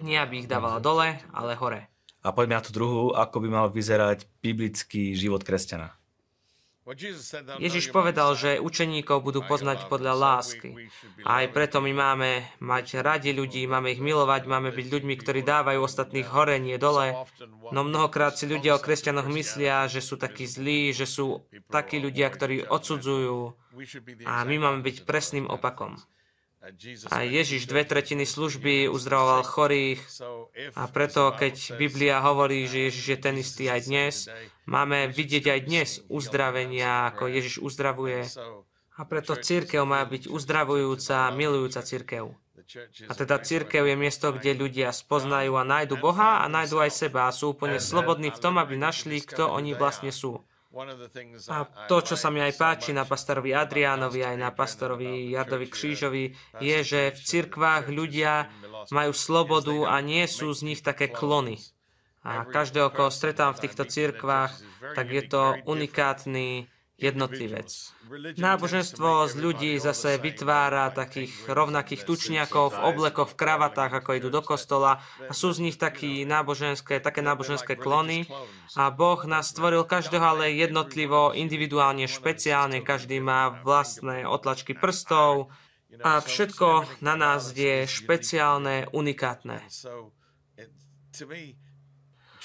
Nie, 0.00 0.24
aby 0.24 0.44
ich 0.44 0.48
dávala 0.48 0.80
dole, 0.80 1.20
ale 1.32 1.52
hore. 1.60 1.92
A 2.24 2.34
poďme 2.34 2.58
na 2.58 2.64
tú 2.64 2.72
druhú, 2.74 3.14
ako 3.14 3.36
by 3.38 3.48
mal 3.52 3.66
vyzerať 3.70 4.26
biblický 4.42 5.14
život 5.14 5.44
kresťana. 5.44 5.94
Ježiš 7.58 7.90
povedal, 7.90 8.38
že 8.38 8.62
učeníkov 8.62 9.18
budú 9.26 9.42
poznať 9.42 9.90
podľa 9.90 10.14
lásky. 10.14 10.86
A 11.26 11.42
aj 11.42 11.50
preto 11.50 11.82
my 11.82 11.90
máme 11.90 12.46
mať 12.62 13.02
radi 13.02 13.34
ľudí, 13.34 13.66
máme 13.66 13.90
ich 13.90 13.98
milovať, 13.98 14.46
máme 14.46 14.70
byť 14.70 14.86
ľuďmi, 14.94 15.14
ktorí 15.18 15.42
dávajú 15.42 15.82
ostatných 15.82 16.30
hore, 16.30 16.62
nie 16.62 16.78
dole. 16.78 17.26
No 17.74 17.82
mnohokrát 17.82 18.38
si 18.38 18.46
ľudia 18.46 18.78
o 18.78 18.82
kresťanoch 18.82 19.26
myslia, 19.26 19.90
že 19.90 19.98
sú 19.98 20.14
takí 20.14 20.46
zlí, 20.46 20.94
že 20.94 21.10
sú 21.10 21.42
takí 21.66 21.98
ľudia, 21.98 22.30
ktorí 22.30 22.70
odsudzujú. 22.70 23.58
A 24.22 24.46
my 24.46 24.56
máme 24.62 24.80
byť 24.86 25.02
presným 25.02 25.50
opakom. 25.50 25.98
A 27.12 27.22
Ježiš 27.22 27.70
dve 27.70 27.86
tretiny 27.86 28.26
služby 28.26 28.90
uzdravoval 28.90 29.46
chorých. 29.46 30.00
a 30.74 30.82
preto, 30.90 31.30
keď 31.36 31.78
Biblia 31.78 32.18
hovorí, 32.18 32.66
že 32.66 32.90
Ježiš 32.90 33.06
je 33.06 33.18
ten 33.20 33.36
istý 33.38 33.70
aj 33.70 33.80
dnes, 33.86 34.14
máme 34.66 35.06
vidieť 35.12 35.44
aj 35.46 35.60
dnes 35.62 35.88
uzdravenia, 36.10 37.14
ako 37.14 37.30
Ježiš 37.30 37.62
uzdravuje. 37.62 38.26
A 38.96 39.04
preto 39.04 39.36
církev 39.36 39.84
má 39.84 40.02
byť 40.08 40.26
uzdravujúca, 40.32 41.28
milujúca 41.36 41.84
církev. 41.84 42.32
A 43.06 43.12
teda 43.14 43.38
církev 43.38 43.86
je 43.86 43.94
miesto, 43.94 44.34
kde 44.34 44.58
ľudia 44.58 44.90
spoznajú 44.90 45.54
a 45.54 45.62
nájdu 45.62 46.02
Boha 46.02 46.42
a 46.42 46.50
nájdu 46.50 46.82
aj 46.82 46.90
seba 46.90 47.30
a 47.30 47.36
sú 47.36 47.54
úplne 47.54 47.78
slobodní 47.78 48.34
v 48.34 48.42
tom, 48.42 48.58
aby 48.58 48.74
našli, 48.74 49.22
kto 49.22 49.46
oni 49.46 49.78
vlastne 49.78 50.10
sú. 50.10 50.42
A 51.48 51.58
to, 51.88 51.96
čo 52.04 52.14
sa 52.18 52.28
mi 52.28 52.42
aj 52.42 52.58
páči 52.58 52.90
na 52.92 53.08
pastorovi 53.08 53.54
Adriánovi, 53.54 54.20
aj 54.26 54.36
na 54.36 54.50
pastorovi 54.52 55.32
Jardovi 55.32 55.66
Křížovi, 55.72 56.24
je, 56.60 56.78
že 56.84 57.00
v 57.16 57.20
cirkvách 57.22 57.88
ľudia 57.88 58.50
majú 58.92 59.12
slobodu 59.16 59.88
a 59.88 60.02
nie 60.04 60.26
sú 60.28 60.52
z 60.52 60.72
nich 60.72 60.80
také 60.84 61.08
klony. 61.08 61.56
A 62.26 62.42
každého, 62.42 62.90
koho 62.90 63.08
stretám 63.14 63.54
v 63.54 63.62
týchto 63.70 63.86
cirkvách, 63.86 64.52
tak 64.98 65.06
je 65.14 65.22
to 65.30 65.54
unikátny 65.64 66.66
jednotlivec. 66.96 67.68
Náboženstvo 68.40 69.28
z 69.28 69.34
ľudí 69.36 69.72
zase 69.76 70.16
vytvára 70.16 70.88
takých 70.88 71.44
rovnakých 71.44 72.08
tučniakov 72.08 72.72
v 72.72 72.82
oblekoch, 72.88 73.36
v 73.36 73.38
kravatách, 73.38 73.92
ako 74.00 74.16
idú 74.16 74.28
do 74.32 74.40
kostola 74.40 75.04
a 75.28 75.32
sú 75.36 75.52
z 75.52 75.60
nich 75.60 75.76
takí 75.76 76.24
náboženské, 76.24 77.04
také 77.04 77.20
náboženské 77.20 77.76
klony 77.76 78.24
a 78.80 78.88
Boh 78.88 79.20
nás 79.28 79.52
stvoril 79.52 79.84
každého 79.84 80.24
ale 80.24 80.56
jednotlivo, 80.56 81.36
individuálne, 81.36 82.08
špeciálne, 82.08 82.80
každý 82.80 83.20
má 83.20 83.60
vlastné 83.60 84.24
otlačky 84.24 84.72
prstov 84.72 85.52
a 86.00 86.24
všetko 86.24 87.00
na 87.04 87.14
nás 87.14 87.52
je 87.52 87.84
špeciálne, 87.84 88.88
unikátne. 88.90 89.60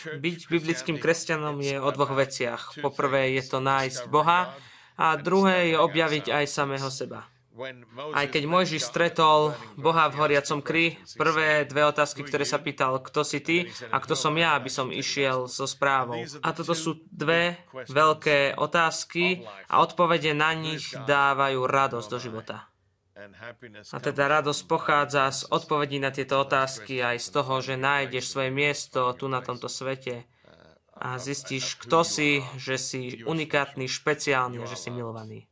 Byť 0.02 0.40
biblickým 0.50 0.98
kresťanom 0.98 1.58
je 1.62 1.78
o 1.78 1.90
dvoch 1.94 2.14
veciach. 2.16 2.80
Poprvé 2.82 3.36
je 3.38 3.44
to 3.46 3.60
nájsť 3.62 4.10
Boha 4.10 4.54
a 4.98 5.18
druhé 5.18 5.74
je 5.74 5.78
objaviť 5.78 6.26
aj 6.32 6.46
samého 6.50 6.90
seba. 6.90 7.28
Aj 8.16 8.26
keď 8.32 8.48
Mojžiš 8.48 8.80
stretol 8.80 9.52
Boha 9.76 10.08
v 10.08 10.24
horiacom 10.24 10.64
kry, 10.64 10.96
prvé 11.20 11.68
dve 11.68 11.84
otázky, 11.84 12.24
ktoré 12.24 12.48
sa 12.48 12.64
pýtal, 12.64 13.04
kto 13.04 13.28
si 13.28 13.44
ty 13.44 13.58
a 13.92 14.00
kto 14.00 14.16
som 14.16 14.32
ja, 14.40 14.56
aby 14.56 14.72
som 14.72 14.88
išiel 14.88 15.52
so 15.52 15.68
správou. 15.68 16.24
A 16.42 16.50
toto 16.56 16.72
sú 16.72 17.04
dve 17.12 17.60
veľké 17.92 18.56
otázky 18.56 19.44
a 19.68 19.84
odpovede 19.84 20.32
na 20.32 20.56
nich 20.56 20.96
dávajú 20.96 21.68
radosť 21.68 22.08
do 22.08 22.18
života. 22.24 22.71
A 23.92 24.00
teda 24.02 24.24
radosť 24.42 24.62
pochádza 24.66 25.30
z 25.30 25.42
odpovedí 25.54 26.02
na 26.02 26.10
tieto 26.10 26.42
otázky 26.42 27.04
aj 27.04 27.18
z 27.22 27.28
toho, 27.30 27.54
že 27.62 27.76
nájdeš 27.78 28.34
svoje 28.34 28.50
miesto 28.50 29.14
tu 29.14 29.30
na 29.30 29.46
tomto 29.46 29.70
svete 29.70 30.26
a 30.98 31.18
zistíš, 31.18 31.82
kto 31.82 32.06
si, 32.06 32.46
že 32.58 32.78
si 32.78 33.26
unikátny, 33.26 33.90
špeciálny, 33.90 34.62
že 34.70 34.78
si 34.78 34.90
milovaný. 34.94 35.50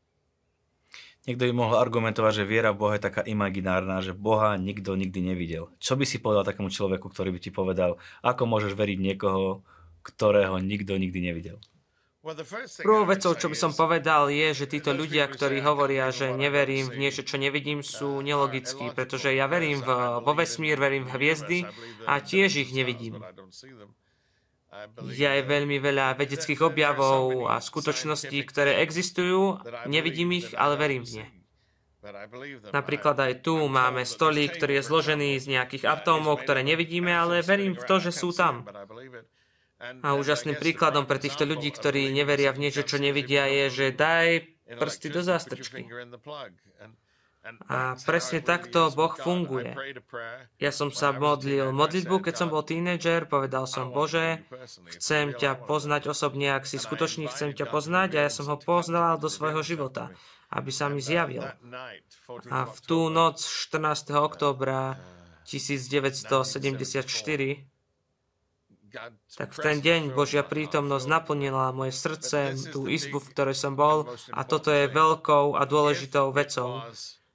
Niekto 1.27 1.45
by 1.45 1.53
mohol 1.53 1.77
argumentovať, 1.77 2.41
že 2.41 2.49
viera 2.49 2.73
v 2.73 2.79
Boha 2.81 2.93
je 2.97 3.05
taká 3.05 3.21
imaginárna, 3.21 4.01
že 4.01 4.17
Boha 4.17 4.57
nikto 4.57 4.97
nikdy 4.97 5.21
nevidel. 5.21 5.69
Čo 5.77 5.93
by 5.93 6.05
si 6.07 6.17
povedal 6.17 6.47
takému 6.47 6.73
človeku, 6.73 7.05
ktorý 7.05 7.35
by 7.35 7.39
ti 7.43 7.51
povedal, 7.53 8.01
ako 8.25 8.49
môžeš 8.49 8.73
veriť 8.73 8.97
niekoho, 8.97 9.61
ktorého 10.01 10.57
nikto 10.57 10.97
nikdy 10.97 11.19
nevidel? 11.21 11.57
Prvou 12.83 13.07
vecou, 13.07 13.31
čo 13.31 13.47
by 13.47 13.55
som 13.55 13.71
povedal, 13.71 14.27
je, 14.27 14.51
že 14.51 14.67
títo 14.67 14.91
ľudia, 14.91 15.23
ktorí 15.31 15.63
hovoria, 15.63 16.11
že 16.11 16.35
neverím 16.35 16.91
v 16.91 16.99
niečo, 16.99 17.23
čo 17.23 17.39
nevidím, 17.39 17.79
sú 17.79 18.19
nelogickí, 18.19 18.91
pretože 18.91 19.31
ja 19.31 19.47
verím 19.47 19.79
v, 19.79 20.19
vo 20.19 20.33
vesmír, 20.35 20.75
verím 20.75 21.07
v 21.07 21.15
hviezdy 21.15 21.59
a 22.03 22.19
tiež 22.19 22.67
ich 22.67 22.75
nevidím. 22.75 23.23
Je 25.07 25.23
aj 25.23 25.47
veľmi 25.47 25.79
veľa 25.79 26.19
vedeckých 26.19 26.59
objavov 26.59 27.47
a 27.47 27.63
skutočností, 27.63 28.43
ktoré 28.43 28.83
existujú, 28.83 29.63
nevidím 29.87 30.35
ich, 30.43 30.51
ale 30.59 30.75
verím 30.75 31.07
v 31.07 31.23
ne. 31.23 31.27
Napríklad 32.75 33.15
aj 33.15 33.33
tu 33.47 33.55
máme 33.67 34.03
stolík, 34.03 34.59
ktorý 34.59 34.79
je 34.79 34.87
zložený 34.87 35.29
z 35.39 35.55
nejakých 35.55 35.87
atómov, 35.87 36.43
ktoré 36.43 36.67
nevidíme, 36.67 37.15
ale 37.15 37.43
verím 37.47 37.79
v 37.79 37.83
to, 37.87 38.03
že 38.03 38.11
sú 38.11 38.35
tam. 38.35 38.67
A 39.79 40.19
úžasným 40.19 40.59
príkladom 40.59 41.07
pre 41.07 41.23
týchto 41.23 41.47
ľudí, 41.47 41.71
ktorí 41.71 42.11
neveria 42.11 42.51
v 42.51 42.67
niečo, 42.67 42.83
čo 42.83 42.99
nevidia, 42.99 43.47
je, 43.47 43.65
že 43.71 43.95
daj 43.95 44.43
prsty 44.75 45.07
do 45.07 45.23
zástrčky. 45.23 45.87
A 47.71 47.95
presne 48.03 48.43
takto 48.43 48.91
Boh 48.91 49.15
funguje. 49.15 49.71
Ja 50.59 50.75
som 50.75 50.91
sa 50.91 51.15
modlil 51.15 51.71
modlitbu, 51.71 52.27
keď 52.27 52.35
som 52.35 52.51
bol 52.51 52.67
tínedžer, 52.67 53.31
povedal 53.31 53.63
som, 53.63 53.95
Bože, 53.95 54.43
chcem 54.99 55.31
ťa 55.31 55.63
poznať 55.63 56.11
osobne, 56.11 56.51
ak 56.51 56.67
si 56.67 56.75
skutočne 56.75 57.31
chcem 57.31 57.55
ťa 57.55 57.71
poznať 57.71 58.19
a 58.19 58.27
ja 58.27 58.31
som 58.31 58.51
ho 58.51 58.59
poznal 58.59 59.15
do 59.15 59.31
svojho 59.31 59.63
života, 59.63 60.11
aby 60.51 60.69
sa 60.69 60.91
mi 60.91 60.99
zjavil. 60.99 61.47
A 62.51 62.67
v 62.67 62.77
tú 62.83 63.07
noc 63.07 63.39
14. 63.39 64.11
októbra 64.11 64.99
1974 65.47 67.78
tak 69.35 69.49
v 69.55 69.59
ten 69.59 69.77
deň 69.79 70.13
Božia 70.13 70.41
prítomnosť 70.41 71.05
naplnila 71.05 71.71
moje 71.71 71.93
srdce, 71.95 72.57
tú 72.69 72.89
izbu, 72.89 73.21
v 73.21 73.31
ktorej 73.31 73.55
som 73.57 73.73
bol 73.77 74.09
a 74.33 74.41
toto 74.43 74.69
je 74.69 74.89
veľkou 74.89 75.57
a 75.57 75.63
dôležitou 75.65 76.33
vecou, 76.33 76.83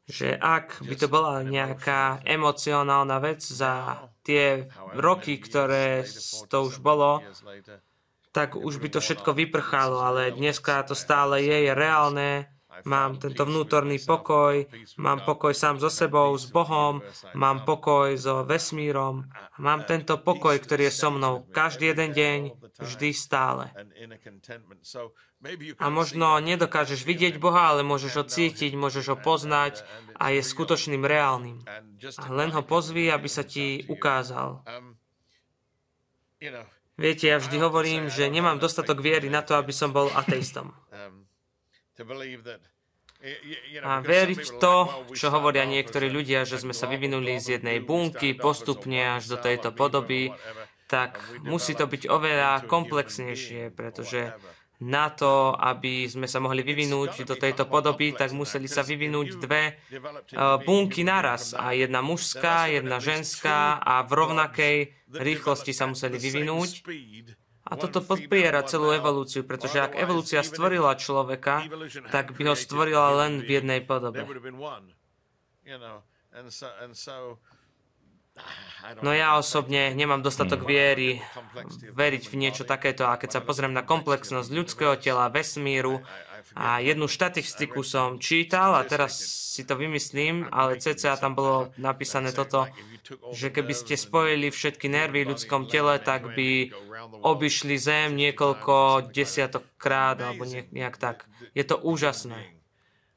že 0.04 0.36
ak 0.36 0.84
by 0.84 0.94
to 1.00 1.08
bola 1.08 1.40
nejaká 1.40 2.20
emocionálna 2.28 3.16
vec 3.24 3.40
za 3.40 4.04
tie 4.20 4.68
roky, 4.96 5.40
ktoré 5.40 6.04
to 6.52 6.68
už 6.68 6.84
bolo, 6.84 7.24
tak 8.34 8.58
už 8.58 8.82
by 8.82 8.88
to 8.90 8.98
všetko 8.98 9.30
vyprchalo, 9.32 10.02
ale 10.02 10.34
dneska 10.34 10.82
to 10.84 10.98
stále 10.98 11.38
je, 11.38 11.70
je 11.70 11.72
reálne 11.72 12.50
mám 12.82 13.22
tento 13.22 13.46
vnútorný 13.46 14.02
pokoj, 14.02 14.66
mám 14.98 15.22
pokoj 15.22 15.54
sám 15.54 15.78
so 15.78 15.86
sebou, 15.86 16.34
s 16.34 16.50
Bohom, 16.50 16.98
mám 17.38 17.62
pokoj 17.62 18.10
so 18.18 18.42
vesmírom, 18.42 19.30
mám 19.62 19.86
tento 19.86 20.18
pokoj, 20.18 20.58
ktorý 20.58 20.90
je 20.90 20.94
so 20.94 21.14
mnou 21.14 21.46
každý 21.54 21.94
jeden 21.94 22.10
deň, 22.10 22.40
vždy 22.82 23.08
stále. 23.14 23.70
A 25.78 25.86
možno 25.92 26.40
nedokážeš 26.40 27.04
vidieť 27.04 27.38
Boha, 27.38 27.70
ale 27.70 27.86
môžeš 27.86 28.12
ho 28.18 28.24
cítiť, 28.24 28.72
môžeš 28.74 29.14
ho 29.14 29.16
poznať 29.20 29.84
a 30.18 30.32
je 30.34 30.40
skutočným 30.40 31.04
reálnym. 31.04 31.62
A 32.18 32.26
len 32.32 32.50
ho 32.50 32.62
pozví, 32.64 33.12
aby 33.12 33.28
sa 33.28 33.44
ti 33.44 33.84
ukázal. 33.86 34.64
Viete, 36.94 37.26
ja 37.26 37.42
vždy 37.42 37.56
hovorím, 37.58 38.02
že 38.06 38.30
nemám 38.30 38.62
dostatok 38.62 39.02
viery 39.02 39.26
na 39.26 39.42
to, 39.42 39.58
aby 39.58 39.74
som 39.74 39.90
bol 39.90 40.10
ateistom. 40.14 40.70
A 43.80 44.04
veriť 44.04 44.40
v 44.44 44.52
to, 44.60 44.76
čo 45.16 45.32
hovoria 45.32 45.64
niektorí 45.64 46.12
ľudia, 46.12 46.44
že 46.44 46.60
sme 46.60 46.76
sa 46.76 46.84
vyvinuli 46.84 47.40
z 47.40 47.56
jednej 47.60 47.80
bunky 47.80 48.36
postupne 48.36 49.16
až 49.16 49.32
do 49.32 49.38
tejto 49.40 49.72
podoby, 49.72 50.28
tak 50.84 51.16
musí 51.40 51.72
to 51.72 51.88
byť 51.88 52.10
oveľa 52.10 52.68
komplexnejšie, 52.68 53.72
pretože 53.72 54.36
na 54.84 55.08
to, 55.08 55.56
aby 55.56 56.04
sme 56.10 56.26
sa 56.28 56.42
mohli 56.42 56.60
vyvinúť 56.60 57.24
do 57.24 57.38
tejto 57.38 57.64
podoby, 57.64 58.12
tak 58.12 58.34
museli 58.36 58.68
sa 58.68 58.84
vyvinúť 58.84 59.40
dve 59.40 59.78
uh, 59.94 60.60
bunky 60.60 61.06
naraz. 61.06 61.56
A 61.56 61.72
jedna 61.72 62.04
mužská, 62.04 62.68
jedna 62.68 63.00
ženská 63.00 63.80
a 63.80 64.02
v 64.04 64.12
rovnakej 64.12 64.76
rýchlosti 65.14 65.72
sa 65.72 65.88
museli 65.88 66.18
vyvinúť. 66.20 66.84
A 67.74 67.76
toto 67.76 67.98
podpiera 68.06 68.62
celú 68.62 68.94
evolúciu, 68.94 69.42
pretože 69.42 69.82
ak 69.82 69.98
evolúcia 69.98 70.46
stvorila 70.46 70.94
človeka, 70.94 71.66
tak 72.14 72.38
by 72.38 72.42
ho 72.46 72.54
stvorila 72.54 73.26
len 73.26 73.42
v 73.42 73.58
jednej 73.58 73.82
podobe. 73.82 74.22
No 79.06 79.16
ja 79.16 79.38
osobne 79.38 79.94
nemám 79.96 80.20
dostatok 80.20 80.68
viery 80.68 81.22
veriť 81.94 82.22
v 82.28 82.34
niečo 82.34 82.68
takéto 82.68 83.08
a 83.08 83.16
keď 83.16 83.38
sa 83.38 83.40
pozriem 83.40 83.72
na 83.72 83.80
komplexnosť 83.80 84.50
ľudského 84.52 84.94
tela, 85.00 85.32
vesmíru 85.32 86.04
a 86.54 86.78
jednu 86.78 87.10
štatistiku 87.10 87.82
som 87.82 88.22
čítal 88.22 88.78
a 88.78 88.86
teraz 88.86 89.18
si 89.54 89.66
to 89.66 89.74
vymyslím, 89.74 90.46
ale 90.54 90.78
cca 90.78 91.18
tam 91.18 91.34
bolo 91.34 91.74
napísané 91.78 92.30
toto, 92.30 92.70
že 93.34 93.50
keby 93.50 93.74
ste 93.74 93.94
spojili 93.98 94.54
všetky 94.54 94.86
nervy 94.86 95.26
v 95.26 95.34
ľudskom 95.34 95.66
tele, 95.66 95.98
tak 95.98 96.34
by 96.34 96.70
obišli 97.22 97.74
Zem 97.78 98.14
niekoľko 98.14 99.10
desiatok 99.10 99.66
krát 99.78 100.18
alebo 100.22 100.46
nejak 100.46 100.96
tak. 100.98 101.26
Je 101.54 101.62
to 101.66 101.78
úžasné. 101.78 102.54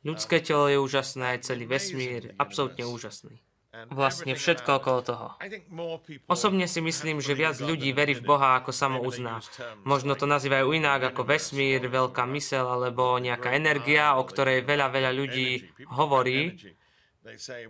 Ľudské 0.05 0.41
telo 0.41 0.69
je 0.69 0.77
úžasné, 0.77 1.37
aj 1.37 1.49
celý 1.49 1.65
vesmír, 1.65 2.33
absolútne 2.37 2.85
úžasný 2.85 3.46
vlastne 3.93 4.33
všetko 4.33 4.81
okolo 4.81 4.99
toho. 5.05 5.27
Osobne 6.25 6.65
si 6.65 6.81
myslím, 6.81 7.21
že 7.21 7.37
viac 7.37 7.61
ľudí 7.61 7.93
verí 7.93 8.17
v 8.17 8.25
Boha, 8.25 8.57
ako 8.57 8.73
samo 8.73 8.97
uzná. 9.05 9.45
Možno 9.85 10.17
to 10.17 10.25
nazývajú 10.25 10.73
inak 10.73 11.13
ako 11.13 11.27
vesmír, 11.27 11.85
veľká 11.85 12.25
mysel 12.33 12.65
alebo 12.65 13.21
nejaká 13.21 13.53
energia, 13.53 14.17
o 14.17 14.25
ktorej 14.25 14.65
veľa, 14.65 14.89
veľa 14.89 15.11
ľudí 15.13 15.69
hovorí. 15.93 16.57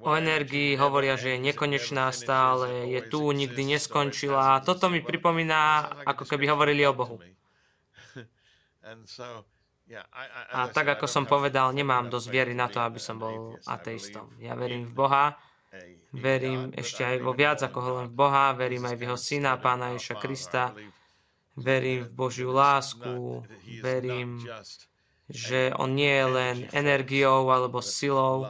O 0.06 0.14
energii 0.14 0.78
hovoria, 0.78 1.18
že 1.18 1.34
je 1.34 1.50
nekonečná 1.50 2.14
stále, 2.14 2.94
je 2.94 3.02
tu, 3.10 3.26
nikdy 3.34 3.74
neskončila. 3.74 4.62
Toto 4.62 4.86
mi 4.86 5.02
pripomína, 5.02 5.90
ako 6.06 6.30
keby 6.30 6.46
hovorili 6.54 6.86
o 6.86 6.94
Bohu. 6.94 7.18
A 10.52 10.68
tak, 10.68 11.00
ako 11.00 11.08
som 11.08 11.24
povedal, 11.24 11.72
nemám 11.72 12.12
dosť 12.12 12.28
viery 12.28 12.52
na 12.52 12.68
to, 12.68 12.84
aby 12.84 13.00
som 13.00 13.16
bol 13.16 13.56
ateistom. 13.64 14.36
Ja 14.44 14.52
verím 14.60 14.84
v 14.84 14.92
Boha, 14.92 15.40
Verím 16.16 16.72
ešte 16.74 17.04
aj 17.04 17.18
vo 17.20 17.36
viac 17.36 17.60
ako 17.62 17.78
len 18.02 18.08
v 18.08 18.16
Boha, 18.16 18.56
verím 18.56 18.88
aj 18.88 18.96
v 18.96 19.04
Jeho 19.06 19.20
Syna, 19.20 19.60
Pána 19.60 19.94
Ježa 19.94 20.16
Krista, 20.16 20.72
verím 21.60 22.08
v 22.08 22.14
Božiu 22.16 22.56
lásku, 22.56 23.44
verím, 23.84 24.40
že 25.28 25.76
On 25.76 25.92
nie 25.92 26.10
je 26.10 26.28
len 26.28 26.58
energiou 26.72 27.52
alebo 27.52 27.84
silou, 27.84 28.48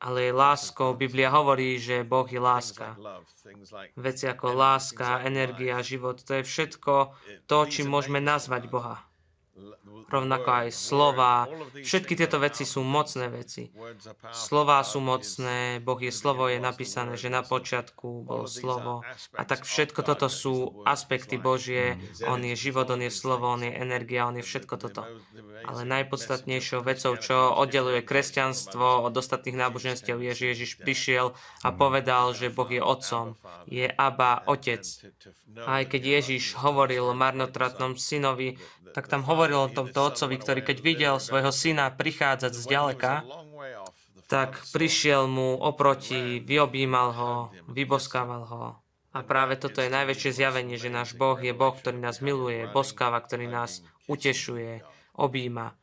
ale 0.00 0.18
je 0.28 0.32
láskou. 0.32 0.96
Biblia 0.96 1.28
hovorí, 1.28 1.76
že 1.76 2.08
Boh 2.08 2.24
je 2.24 2.40
láska. 2.40 2.96
Veci 4.00 4.24
ako 4.24 4.56
láska, 4.56 5.20
energia, 5.28 5.84
život, 5.84 6.24
to 6.24 6.40
je 6.40 6.42
všetko 6.42 7.12
to, 7.44 7.58
čím 7.68 7.92
môžeme 7.92 8.18
nazvať 8.18 8.72
Boha 8.72 9.09
rovnako 10.08 10.48
aj 10.64 10.68
slova. 10.72 11.50
Všetky 11.74 12.16
tieto 12.16 12.40
veci 12.40 12.64
sú 12.64 12.80
mocné 12.80 13.28
veci. 13.28 13.68
Slova 14.32 14.80
sú 14.86 15.02
mocné, 15.02 15.82
Boh 15.82 15.98
je 15.98 16.14
slovo, 16.14 16.48
je 16.48 16.62
napísané, 16.62 17.18
že 17.18 17.28
na 17.28 17.44
počiatku 17.44 18.24
bolo 18.24 18.46
slovo. 18.46 19.04
A 19.36 19.42
tak 19.44 19.66
všetko 19.66 20.00
toto 20.06 20.30
sú 20.32 20.84
aspekty 20.86 21.36
Božie. 21.36 22.00
On 22.24 22.40
je 22.40 22.56
život, 22.56 22.88
on 22.88 23.04
je 23.04 23.12
slovo, 23.12 23.50
on 23.50 23.66
je 23.66 23.72
energia, 23.74 24.28
on 24.28 24.40
je 24.40 24.44
všetko 24.46 24.74
toto. 24.80 25.02
Ale 25.60 25.84
najpodstatnejšou 25.84 26.80
vecou, 26.80 27.12
čo 27.20 27.52
oddeluje 27.52 28.00
kresťanstvo 28.00 29.04
od 29.04 29.12
ostatných 29.12 29.60
náboženstiev, 29.60 30.16
je, 30.16 30.32
že 30.32 30.44
Ježiš 30.56 30.70
prišiel 30.80 31.36
a 31.60 31.68
povedal, 31.74 32.32
že 32.32 32.48
Boh 32.48 32.68
je 32.68 32.80
otcom. 32.80 33.36
Je 33.68 33.86
Abba, 33.90 34.40
otec. 34.48 34.80
A 35.66 35.82
aj 35.82 35.84
keď 35.92 36.02
Ježiš 36.20 36.56
hovoril 36.56 37.12
marnotratnom 37.12 37.98
synovi, 38.00 38.56
tak 38.90 39.06
tam 39.06 39.22
hovoril 39.26 39.66
o 39.66 39.72
tomto 39.72 39.98
otcovi, 40.02 40.36
ktorý 40.38 40.60
keď 40.66 40.78
videl 40.82 41.14
svojho 41.16 41.54
syna 41.54 41.90
prichádzať 41.94 42.52
z 42.54 42.64
ďaleka, 42.66 43.12
tak 44.30 44.62
prišiel 44.70 45.26
mu 45.26 45.58
oproti, 45.58 46.38
vyobímal 46.38 47.10
ho, 47.10 47.32
vyboskával 47.66 48.42
ho. 48.46 48.64
A 49.10 49.26
práve 49.26 49.58
toto 49.58 49.82
je 49.82 49.90
najväčšie 49.90 50.30
zjavenie, 50.38 50.78
že 50.78 50.86
náš 50.86 51.18
Boh 51.18 51.34
je 51.34 51.50
Boh, 51.50 51.74
ktorý 51.74 51.98
nás 51.98 52.22
miluje, 52.22 52.62
boskáva, 52.70 53.18
ktorý 53.18 53.50
nás 53.50 53.82
utešuje, 54.06 54.86
objíma. 55.18 55.74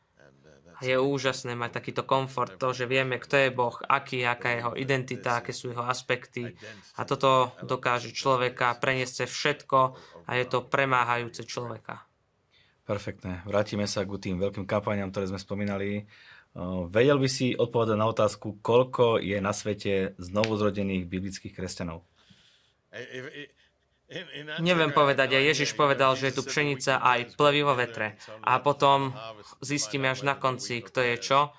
A 0.78 0.80
je 0.80 0.96
úžasné 0.96 1.52
mať 1.52 1.76
takýto 1.76 2.08
komfort, 2.08 2.56
to, 2.56 2.72
že 2.72 2.88
vieme, 2.88 3.20
kto 3.20 3.36
je 3.36 3.50
Boh, 3.52 3.76
aký, 3.84 4.24
aká 4.24 4.48
je 4.48 4.58
jeho 4.64 4.72
identita, 4.80 5.44
aké 5.44 5.52
sú 5.52 5.76
jeho 5.76 5.84
aspekty. 5.84 6.56
A 6.96 7.04
toto 7.04 7.52
dokáže 7.60 8.16
človeka 8.16 8.72
preniesť 8.80 9.28
všetko 9.28 9.78
a 10.24 10.30
je 10.32 10.44
to 10.48 10.64
premáhajúce 10.64 11.44
človeka. 11.44 12.07
Perfektné. 12.88 13.44
Vrátime 13.44 13.84
sa 13.84 14.08
k 14.08 14.16
tým 14.16 14.40
veľkým 14.40 14.64
kampaniám, 14.64 15.12
ktoré 15.12 15.28
sme 15.28 15.36
spomínali. 15.36 16.08
Vedel 16.88 17.20
by 17.20 17.28
si 17.28 17.52
odpovedať 17.52 18.00
na 18.00 18.08
otázku, 18.08 18.64
koľko 18.64 19.20
je 19.20 19.36
na 19.44 19.52
svete 19.52 20.16
znovuzrodených 20.16 21.04
biblických 21.04 21.52
kresťanov? 21.52 22.08
Neviem 24.64 24.88
povedať, 24.96 25.36
a 25.36 25.44
Ježiš 25.44 25.76
povedal, 25.76 26.16
že 26.16 26.32
je 26.32 26.40
tu 26.40 26.48
pšenica 26.48 26.96
aj 27.04 27.36
plevy 27.36 27.60
vo 27.60 27.76
vetre. 27.76 28.16
A 28.40 28.56
potom 28.64 29.12
zistíme 29.60 30.08
až 30.08 30.24
na 30.24 30.40
konci, 30.40 30.80
kto 30.80 31.04
je 31.04 31.20
čo. 31.20 31.52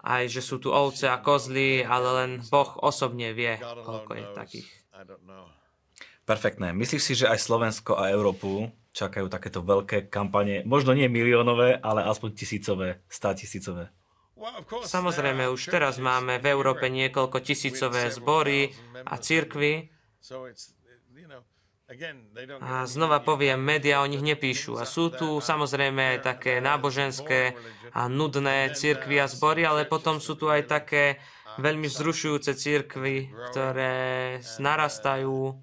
Aj, 0.00 0.24
že 0.24 0.40
sú 0.40 0.56
tu 0.56 0.72
ovce 0.72 1.12
a 1.12 1.20
kozly, 1.20 1.84
ale 1.84 2.08
len 2.24 2.30
Boh 2.48 2.72
osobne 2.80 3.36
vie, 3.36 3.60
koľko 3.60 4.16
je 4.16 4.24
takých. 4.32 4.68
Perfektné. 6.24 6.72
Myslíš 6.72 7.02
si, 7.04 7.12
že 7.20 7.28
aj 7.28 7.36
Slovensko 7.36 8.00
a 8.00 8.08
Európu 8.08 8.72
čakajú 8.90 9.30
takéto 9.30 9.62
veľké 9.62 10.10
kampane, 10.10 10.66
možno 10.66 10.94
nie 10.94 11.06
miliónové, 11.06 11.78
ale 11.78 12.06
aspoň 12.06 12.30
tisícové, 12.34 12.88
stá 13.06 13.34
tisícové. 13.34 13.94
Samozrejme, 14.88 15.52
už 15.52 15.68
teraz 15.68 16.00
máme 16.00 16.40
v 16.40 16.48
Európe 16.48 16.88
niekoľko 16.88 17.44
tisícové 17.44 18.08
zbory 18.08 18.72
a 19.04 19.20
církvy. 19.20 19.92
A 22.62 22.86
znova 22.86 23.18
poviem, 23.20 23.60
médiá 23.60 24.00
o 24.00 24.08
nich 24.08 24.24
nepíšu. 24.24 24.80
A 24.80 24.88
sú 24.88 25.12
tu 25.12 25.42
samozrejme 25.42 26.16
aj 26.16 26.18
také 26.22 26.62
náboženské 26.62 27.52
a 27.92 28.06
nudné 28.08 28.72
církvy 28.72 29.20
a 29.20 29.28
zbory, 29.28 29.66
ale 29.66 29.84
potom 29.84 30.22
sú 30.22 30.38
tu 30.40 30.48
aj 30.48 30.70
také 30.70 31.20
veľmi 31.58 31.90
vzrušujúce 31.90 32.56
církvy, 32.56 33.34
ktoré 33.50 34.38
narastajú 34.62 35.58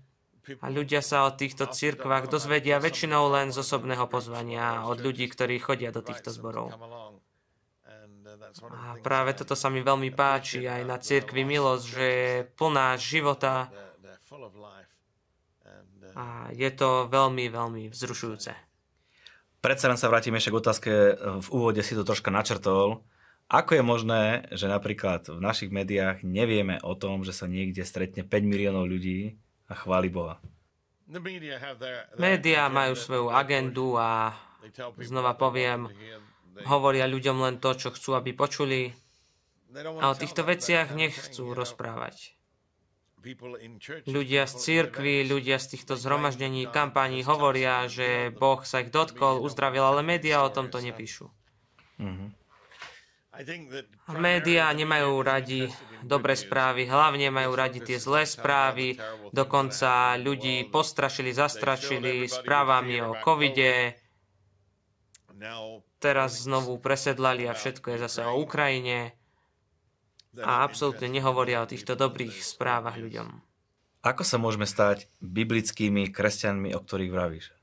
a 0.63 0.67
ľudia 0.71 1.03
sa 1.03 1.27
o 1.27 1.35
týchto 1.35 1.67
cirkvách 1.67 2.31
dozvedia 2.31 2.79
väčšinou 2.79 3.27
len 3.31 3.51
z 3.51 3.59
osobného 3.59 4.07
pozvania 4.07 4.87
od 4.87 5.03
ľudí, 5.03 5.27
ktorí 5.27 5.59
chodia 5.59 5.91
do 5.91 5.99
týchto 5.99 6.31
zborov. 6.31 6.71
A 8.71 8.95
práve 9.03 9.35
toto 9.35 9.55
sa 9.59 9.67
mi 9.67 9.83
veľmi 9.83 10.13
páči 10.15 10.63
aj 10.67 10.81
na 10.87 10.97
cirkvi 10.97 11.43
Milosť, 11.43 11.85
že 11.85 12.05
je 12.05 12.33
plná 12.55 12.95
života 12.95 13.67
a 16.17 16.49
je 16.49 16.69
to 16.73 17.05
veľmi, 17.11 17.45
veľmi 17.51 17.83
vzrušujúce. 17.93 18.51
Predsa 19.61 19.85
len 19.89 19.99
sa 19.99 20.09
vrátime 20.09 20.39
ešte 20.39 20.53
k 20.53 20.59
otázke, 20.61 20.91
v 21.43 21.47
úvode 21.53 21.81
si 21.83 21.93
to 21.93 22.07
troška 22.07 22.31
načrtol. 22.31 23.03
Ako 23.47 23.79
je 23.79 23.83
možné, 23.83 24.23
že 24.51 24.67
napríklad 24.67 25.31
v 25.31 25.39
našich 25.39 25.71
médiách 25.71 26.19
nevieme 26.25 26.83
o 26.83 26.93
tom, 26.99 27.23
že 27.23 27.31
sa 27.31 27.47
niekde 27.47 27.87
stretne 27.87 28.27
5 28.27 28.43
miliónov 28.43 28.91
ľudí, 28.91 29.39
a 29.67 29.73
chváli 29.75 30.09
Boha. 30.09 30.39
Média 32.19 32.67
majú 32.67 32.93
svoju 32.95 33.27
agendu 33.31 33.95
a 33.95 34.35
znova 34.99 35.39
poviem, 35.39 35.87
hovoria 36.67 37.07
ľuďom 37.07 37.37
len 37.43 37.55
to, 37.63 37.71
čo 37.77 37.95
chcú, 37.95 38.19
aby 38.19 38.35
počuli 38.35 38.91
a 39.75 40.05
o 40.11 40.15
týchto 40.15 40.43
veciach 40.47 40.91
nechcú 40.95 41.55
rozprávať. 41.55 42.35
Ľudia 44.07 44.47
z 44.47 44.53
církvy, 44.55 45.27
ľudia 45.27 45.59
z 45.59 45.75
týchto 45.75 45.99
zhromaždení, 45.99 46.69
kampaní 46.71 47.25
hovoria, 47.27 47.83
že 47.91 48.31
Boh 48.31 48.63
sa 48.63 48.79
ich 48.83 48.93
dotkol, 48.93 49.43
uzdravil, 49.43 49.83
ale 49.83 50.05
médiá 50.05 50.47
o 50.47 50.53
tomto 50.53 50.79
nepíšu. 50.79 51.27
Mm-hmm. 51.99 52.29
Média 54.17 54.65
nemajú 54.73 55.11
radi 55.21 55.69
dobré 56.01 56.33
správy, 56.33 56.89
hlavne 56.89 57.29
majú 57.29 57.53
radi 57.53 57.81
tie 57.85 58.01
zlé 58.01 58.25
správy, 58.25 58.97
dokonca 59.29 60.17
ľudí 60.17 60.65
postrašili, 60.69 61.33
zastrašili 61.33 62.25
správami 62.25 63.01
o 63.05 63.17
covide, 63.21 63.97
teraz 65.97 66.45
znovu 66.45 66.77
presedlali 66.81 67.45
a 67.45 67.53
všetko 67.53 67.93
je 67.93 67.97
zase 68.09 68.21
o 68.25 68.37
Ukrajine 68.41 69.13
a 70.37 70.61
absolútne 70.61 71.09
nehovoria 71.09 71.65
o 71.65 71.69
týchto 71.69 71.97
dobrých 71.97 72.41
správach 72.41 72.97
ľuďom. 72.97 73.41
Ako 74.05 74.21
sa 74.21 74.37
môžeme 74.37 74.69
stať 74.69 75.09
biblickými 75.19 76.13
kresťanmi, 76.13 76.71
o 76.77 76.79
ktorých 76.79 77.11
vravíš? 77.11 77.56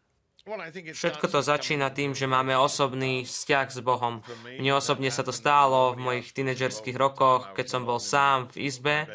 Všetko 0.92 1.24
to 1.32 1.40
začína 1.40 1.88
tým, 1.88 2.12
že 2.12 2.28
máme 2.28 2.52
osobný 2.52 3.24
vzťah 3.24 3.66
s 3.72 3.80
Bohom. 3.80 4.20
Mne 4.44 4.76
osobne 4.76 5.08
sa 5.08 5.24
to 5.24 5.32
stálo 5.32 5.96
v 5.96 6.04
mojich 6.04 6.36
tínedžerských 6.36 7.00
rokoch, 7.00 7.56
keď 7.56 7.66
som 7.72 7.88
bol 7.88 7.96
sám 7.96 8.52
v 8.52 8.68
izbe. 8.68 9.08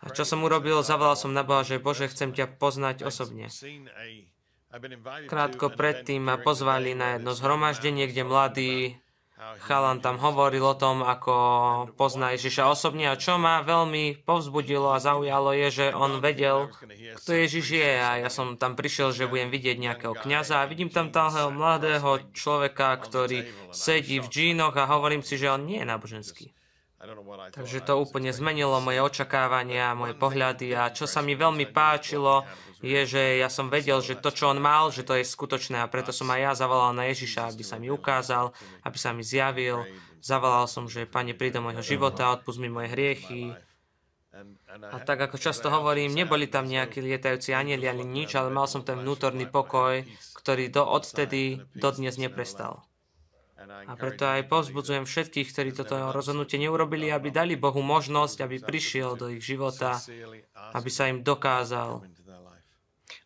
A 0.00 0.08
čo 0.16 0.24
som 0.24 0.40
urobil? 0.40 0.80
Zavolal 0.80 1.20
som 1.20 1.36
na 1.36 1.44
Boha, 1.44 1.60
že 1.60 1.76
Bože, 1.76 2.08
chcem 2.08 2.32
ťa 2.32 2.56
poznať 2.56 3.04
osobne. 3.04 3.52
Krátko 5.28 5.68
predtým 5.68 6.24
ma 6.24 6.40
pozvali 6.40 6.96
na 6.96 7.20
jedno 7.20 7.36
zhromaždenie, 7.36 8.08
kde 8.08 8.22
mladí 8.24 8.72
Chalan 9.62 10.02
tam 10.02 10.18
hovoril 10.18 10.62
o 10.62 10.74
tom, 10.74 11.06
ako 11.06 11.34
pozná 11.94 12.34
Ježiša 12.34 12.66
osobne 12.66 13.06
a 13.06 13.14
čo 13.14 13.38
ma 13.38 13.62
veľmi 13.62 14.26
povzbudilo 14.26 14.90
a 14.90 14.98
zaujalo 14.98 15.54
je, 15.54 15.68
že 15.70 15.86
on 15.94 16.18
vedel, 16.18 16.66
kto 17.22 17.30
Ježiš 17.30 17.66
je 17.78 17.92
a 17.94 18.26
ja 18.26 18.30
som 18.30 18.58
tam 18.58 18.74
prišiel, 18.74 19.14
že 19.14 19.30
budem 19.30 19.54
vidieť 19.54 19.78
nejakého 19.78 20.18
kňaza 20.18 20.62
a 20.62 20.68
vidím 20.68 20.90
tam 20.90 21.14
toho 21.14 21.54
mladého 21.54 22.34
človeka, 22.34 22.98
ktorý 22.98 23.46
sedí 23.70 24.18
v 24.18 24.26
džínoch 24.26 24.74
a 24.74 24.90
hovorím 24.90 25.22
si, 25.22 25.38
že 25.38 25.52
on 25.52 25.62
nie 25.62 25.78
je 25.78 25.86
náboženský. 25.86 26.46
Takže 27.50 27.82
to 27.82 27.98
úplne 27.98 28.30
zmenilo 28.30 28.78
moje 28.78 29.02
očakávania, 29.02 29.98
moje 29.98 30.14
pohľady 30.14 30.70
a 30.70 30.94
čo 30.94 31.10
sa 31.10 31.18
mi 31.18 31.34
veľmi 31.34 31.66
páčilo, 31.74 32.46
je, 32.82 33.00
že 33.06 33.22
ja 33.38 33.46
som 33.46 33.70
vedel, 33.70 34.02
že 34.02 34.18
to, 34.18 34.34
čo 34.34 34.50
on 34.50 34.58
mal, 34.58 34.90
že 34.90 35.06
to 35.06 35.14
je 35.14 35.24
skutočné 35.24 35.78
a 35.78 35.90
preto 35.90 36.10
som 36.10 36.28
aj 36.34 36.40
ja 36.42 36.52
zavolal 36.58 36.92
na 36.92 37.06
Ježiša, 37.08 37.54
aby 37.54 37.62
sa 37.62 37.78
mi 37.78 37.88
ukázal, 37.88 38.50
aby 38.82 38.98
sa 38.98 39.14
mi 39.14 39.22
zjavil. 39.22 39.86
Zavolal 40.18 40.66
som, 40.66 40.90
že 40.90 41.06
Pane, 41.06 41.34
príď 41.34 41.62
do 41.62 41.70
môjho 41.70 41.82
života, 41.82 42.34
odpust 42.34 42.58
mi 42.58 42.66
moje 42.66 42.90
hriechy. 42.90 43.54
A 44.92 44.96
tak 45.04 45.20
ako 45.28 45.36
často 45.36 45.68
hovorím, 45.68 46.16
neboli 46.16 46.48
tam 46.48 46.64
nejakí 46.64 47.04
lietajúci 47.04 47.52
anieli 47.52 47.84
ani 47.86 48.02
nič, 48.02 48.34
ale 48.34 48.48
mal 48.48 48.64
som 48.64 48.80
ten 48.80 48.98
vnútorný 48.98 49.46
pokoj, 49.46 50.02
ktorý 50.34 50.72
do 50.72 50.82
odtedy 50.82 51.62
dodnes 51.76 52.18
neprestal. 52.18 52.82
A 53.62 53.94
preto 53.94 54.26
aj 54.26 54.50
povzbudzujem 54.50 55.06
všetkých, 55.06 55.48
ktorí 55.54 55.70
toto 55.70 55.94
rozhodnutie 56.10 56.58
neurobili, 56.58 57.14
aby 57.14 57.30
dali 57.30 57.54
Bohu 57.54 57.78
možnosť, 57.78 58.42
aby 58.42 58.58
prišiel 58.58 59.14
do 59.14 59.30
ich 59.30 59.42
života, 59.44 60.02
aby 60.74 60.90
sa 60.90 61.06
im 61.06 61.22
dokázal. 61.22 62.02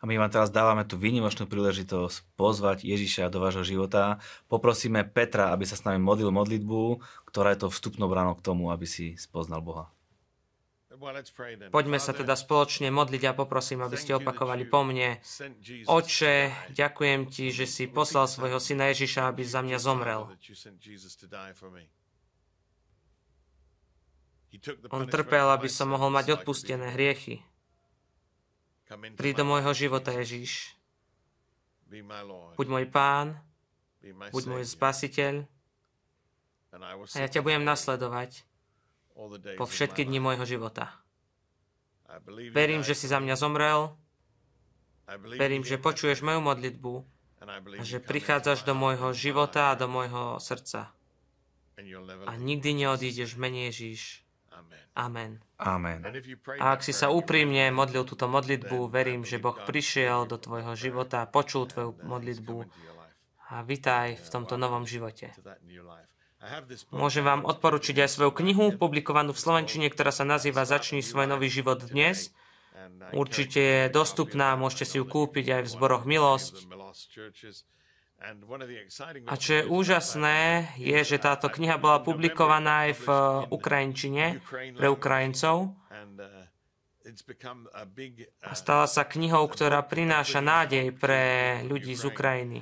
A 0.07 0.15
my 0.15 0.23
vám 0.23 0.31
teraz 0.31 0.55
dávame 0.55 0.87
tú 0.87 0.95
výnimočnú 0.95 1.51
príležitosť 1.51 2.39
pozvať 2.39 2.87
Ježiša 2.87 3.27
do 3.27 3.43
vášho 3.43 3.67
života. 3.67 4.23
Poprosíme 4.47 5.03
Petra, 5.03 5.51
aby 5.51 5.67
sa 5.67 5.75
s 5.75 5.83
nami 5.83 5.99
modlil 5.99 6.31
modlitbu, 6.31 7.03
ktorá 7.27 7.51
je 7.51 7.67
to 7.67 7.75
vstupnou 7.75 8.07
branou 8.07 8.39
k 8.39 8.45
tomu, 8.47 8.71
aby 8.71 8.87
si 8.87 9.19
spoznal 9.19 9.67
Boha. 9.67 9.91
Poďme 11.75 11.99
sa 11.99 12.15
teda 12.15 12.39
spoločne 12.39 12.87
modliť 12.95 13.23
a 13.27 13.33
poprosím, 13.35 13.83
aby 13.83 13.99
ste 13.99 14.15
opakovali 14.15 14.63
po 14.71 14.87
mne. 14.87 15.19
Oče, 15.91 16.55
ďakujem 16.71 17.27
ti, 17.27 17.51
že 17.51 17.67
si 17.67 17.91
poslal 17.91 18.31
svojho 18.31 18.63
syna 18.63 18.95
Ježiša, 18.95 19.27
aby 19.27 19.43
za 19.43 19.59
mňa 19.59 19.79
zomrel. 19.83 20.31
On 24.95 25.03
trpel, 25.11 25.47
aby 25.51 25.67
som 25.67 25.91
mohol 25.91 26.15
mať 26.15 26.39
odpustené 26.39 26.95
hriechy. 26.95 27.43
Príď 29.19 29.43
do 29.43 29.45
môjho 29.47 29.73
života, 29.75 30.15
Ježíš. 30.15 30.79
Buď 32.55 32.67
môj 32.67 32.87
pán, 32.91 33.39
buď 34.03 34.43
môj 34.47 34.63
spasiteľ 34.67 35.47
a 36.77 37.17
ja 37.23 37.29
ťa 37.31 37.41
budem 37.41 37.65
nasledovať 37.65 38.45
po 39.57 39.65
všetky 39.65 40.05
dni 40.05 40.21
môjho 40.21 40.45
života. 40.45 40.93
Verím, 42.53 42.85
že 42.85 42.93
si 42.93 43.09
za 43.09 43.17
mňa 43.23 43.35
zomrel, 43.39 43.97
verím, 45.39 45.65
že 45.65 45.81
počuješ 45.81 46.21
moju 46.21 46.43
modlitbu 46.43 46.95
a 47.79 47.83
že 47.87 48.03
prichádzaš 48.03 48.67
do 48.67 48.75
môjho 48.75 49.15
života 49.15 49.73
a 49.73 49.79
do 49.79 49.87
môjho 49.87 50.37
srdca. 50.43 50.93
A 52.27 52.33
nikdy 52.37 52.85
neodídeš 52.85 53.37
v 53.37 53.41
mene 53.41 53.61
Ježíš. 53.71 54.26
Amen. 54.97 55.41
Amen. 55.61 56.01
A 56.57 56.73
ak 56.73 56.81
si 56.81 56.93
sa 56.97 57.13
úprimne 57.13 57.69
modlil 57.69 58.05
túto 58.09 58.25
modlitbu, 58.29 58.89
verím, 58.89 59.29
že 59.29 59.37
Boh 59.37 59.57
prišiel 59.57 60.25
do 60.25 60.41
tvojho 60.41 60.73
života, 60.73 61.29
počul 61.29 61.69
tvoju 61.69 62.01
modlitbu 62.01 62.57
a 63.53 63.63
vitaj 63.63 64.17
v 64.17 64.29
tomto 64.33 64.57
novom 64.57 64.89
živote. 64.89 65.33
Môžem 66.93 67.25
vám 67.25 67.45
odporučiť 67.45 68.05
aj 68.05 68.11
svoju 68.13 68.33
knihu, 68.45 68.77
publikovanú 68.77 69.33
v 69.33 69.43
Slovenčine, 69.43 69.89
ktorá 69.89 70.13
sa 70.13 70.25
nazýva 70.29 70.69
Začni 70.69 71.01
svoj 71.01 71.27
nový 71.29 71.49
život 71.49 71.81
dnes. 71.81 72.33
Určite 73.17 73.61
je 73.61 73.83
dostupná, 73.89 74.55
môžete 74.55 74.85
si 74.85 74.97
ju 75.01 75.05
kúpiť 75.09 75.61
aj 75.61 75.63
v 75.65 75.73
zboroch 75.73 76.05
Milosť. 76.05 76.69
A 79.27 79.35
čo 79.37 79.51
je 79.61 79.63
úžasné, 79.69 80.73
je, 80.81 80.99
že 81.05 81.21
táto 81.21 81.53
kniha 81.53 81.77
bola 81.77 82.01
publikovaná 82.01 82.89
aj 82.89 82.93
v 83.05 83.07
uh, 83.13 83.19
Ukrajinčine 83.53 84.41
pre 84.73 84.89
Ukrajincov. 84.89 85.77
A 88.43 88.53
stala 88.57 88.87
sa 88.89 89.05
knihou, 89.07 89.45
ktorá 89.47 89.85
prináša 89.85 90.41
nádej 90.41 90.97
pre 90.97 91.23
ľudí 91.69 91.93
z 91.95 92.03
Ukrajiny. 92.09 92.59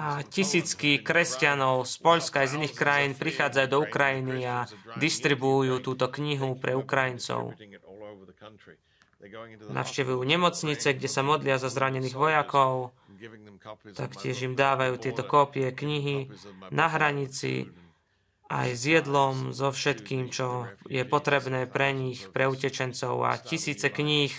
A 0.00 0.24
tisícky 0.24 1.04
kresťanov 1.04 1.84
z 1.84 2.00
Polska 2.00 2.40
aj 2.40 2.56
z 2.56 2.56
iných 2.64 2.74
krajín 2.78 3.12
prichádzajú 3.12 3.66
do 3.68 3.78
Ukrajiny 3.84 4.48
a 4.48 4.64
distribuujú 4.96 5.84
túto 5.84 6.08
knihu 6.08 6.56
pre 6.56 6.72
Ukrajincov. 6.72 7.52
Navštevujú 9.68 10.24
nemocnice, 10.24 10.96
kde 10.96 11.08
sa 11.12 11.20
modlia 11.20 11.60
za 11.60 11.68
zranených 11.68 12.16
vojakov, 12.16 12.96
taktiež 13.96 14.42
im 14.44 14.54
dávajú 14.56 14.96
tieto 14.96 15.22
kópie 15.24 15.70
knihy 15.72 16.30
na 16.72 16.88
hranici, 16.88 17.68
aj 18.50 18.68
s 18.74 18.82
jedlom, 18.82 19.54
so 19.54 19.70
všetkým, 19.70 20.32
čo 20.34 20.66
je 20.90 21.06
potrebné 21.06 21.70
pre 21.70 21.94
nich, 21.94 22.26
pre 22.34 22.50
utečencov. 22.50 23.22
A 23.22 23.38
tisíce 23.38 23.86
kníh 23.86 24.34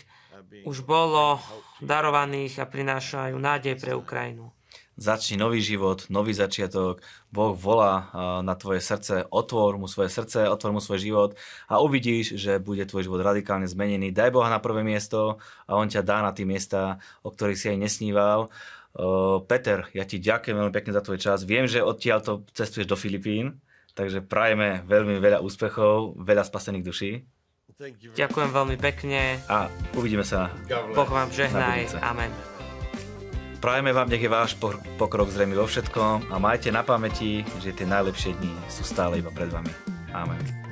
už 0.68 0.84
bolo 0.84 1.40
darovaných 1.80 2.60
a 2.60 2.66
prinášajú 2.68 3.36
nádej 3.40 3.80
pre 3.80 3.96
Ukrajinu 3.96 4.52
začni 5.00 5.40
nový 5.40 5.64
život, 5.64 6.06
nový 6.12 6.36
začiatok, 6.36 7.02
Boh 7.32 7.56
volá 7.56 8.12
na 8.44 8.54
tvoje 8.54 8.84
srdce, 8.84 9.26
otvor 9.32 9.80
mu 9.80 9.88
svoje 9.88 10.12
srdce, 10.12 10.46
otvor 10.46 10.76
mu 10.76 10.82
svoj 10.84 11.00
život 11.00 11.30
a 11.72 11.80
uvidíš, 11.80 12.38
že 12.38 12.62
bude 12.62 12.84
tvoj 12.86 13.08
život 13.08 13.24
radikálne 13.24 13.66
zmenený. 13.66 14.12
Daj 14.14 14.30
Boha 14.36 14.52
na 14.52 14.60
prvé 14.60 14.84
miesto 14.84 15.42
a 15.66 15.80
On 15.80 15.88
ťa 15.88 16.06
dá 16.06 16.22
na 16.22 16.36
tie 16.36 16.46
miesta, 16.46 17.00
o 17.24 17.32
ktorých 17.32 17.58
si 17.58 17.68
aj 17.72 17.78
nesníval. 17.82 18.40
Peter, 19.48 19.88
ja 19.96 20.04
ti 20.04 20.20
ďakujem 20.20 20.60
veľmi 20.60 20.74
pekne 20.76 20.92
za 20.92 21.02
tvoj 21.02 21.18
čas. 21.18 21.48
Viem, 21.48 21.66
že 21.66 21.80
odtiaľ 21.80 22.20
to 22.20 22.34
cestuješ 22.52 22.92
do 22.92 23.00
Filipín, 23.00 23.64
takže 23.96 24.20
prajeme 24.20 24.84
veľmi 24.84 25.18
veľa 25.18 25.40
úspechov, 25.40 26.20
veľa 26.20 26.44
spasených 26.44 26.86
duší. 26.86 27.12
Ďakujem 28.14 28.50
veľmi 28.54 28.78
pekne. 28.78 29.42
A 29.50 29.66
uvidíme 29.98 30.22
sa. 30.28 30.54
Boh 30.94 31.10
vám 31.10 31.34
žehnaj. 31.34 31.98
Amen. 32.04 32.61
Prajeme 33.62 33.94
vám, 33.94 34.10
nech 34.10 34.26
je 34.26 34.26
váš 34.26 34.58
pokrok 34.98 35.30
zrejmy 35.30 35.54
vo 35.54 35.70
všetkom 35.70 36.34
a 36.34 36.36
majte 36.42 36.74
na 36.74 36.82
pamäti, 36.82 37.46
že 37.62 37.70
tie 37.78 37.86
najlepšie 37.86 38.34
dni 38.42 38.58
sú 38.66 38.82
stále 38.82 39.22
iba 39.22 39.30
pred 39.30 39.54
vami. 39.54 39.70
Amen. 40.18 40.71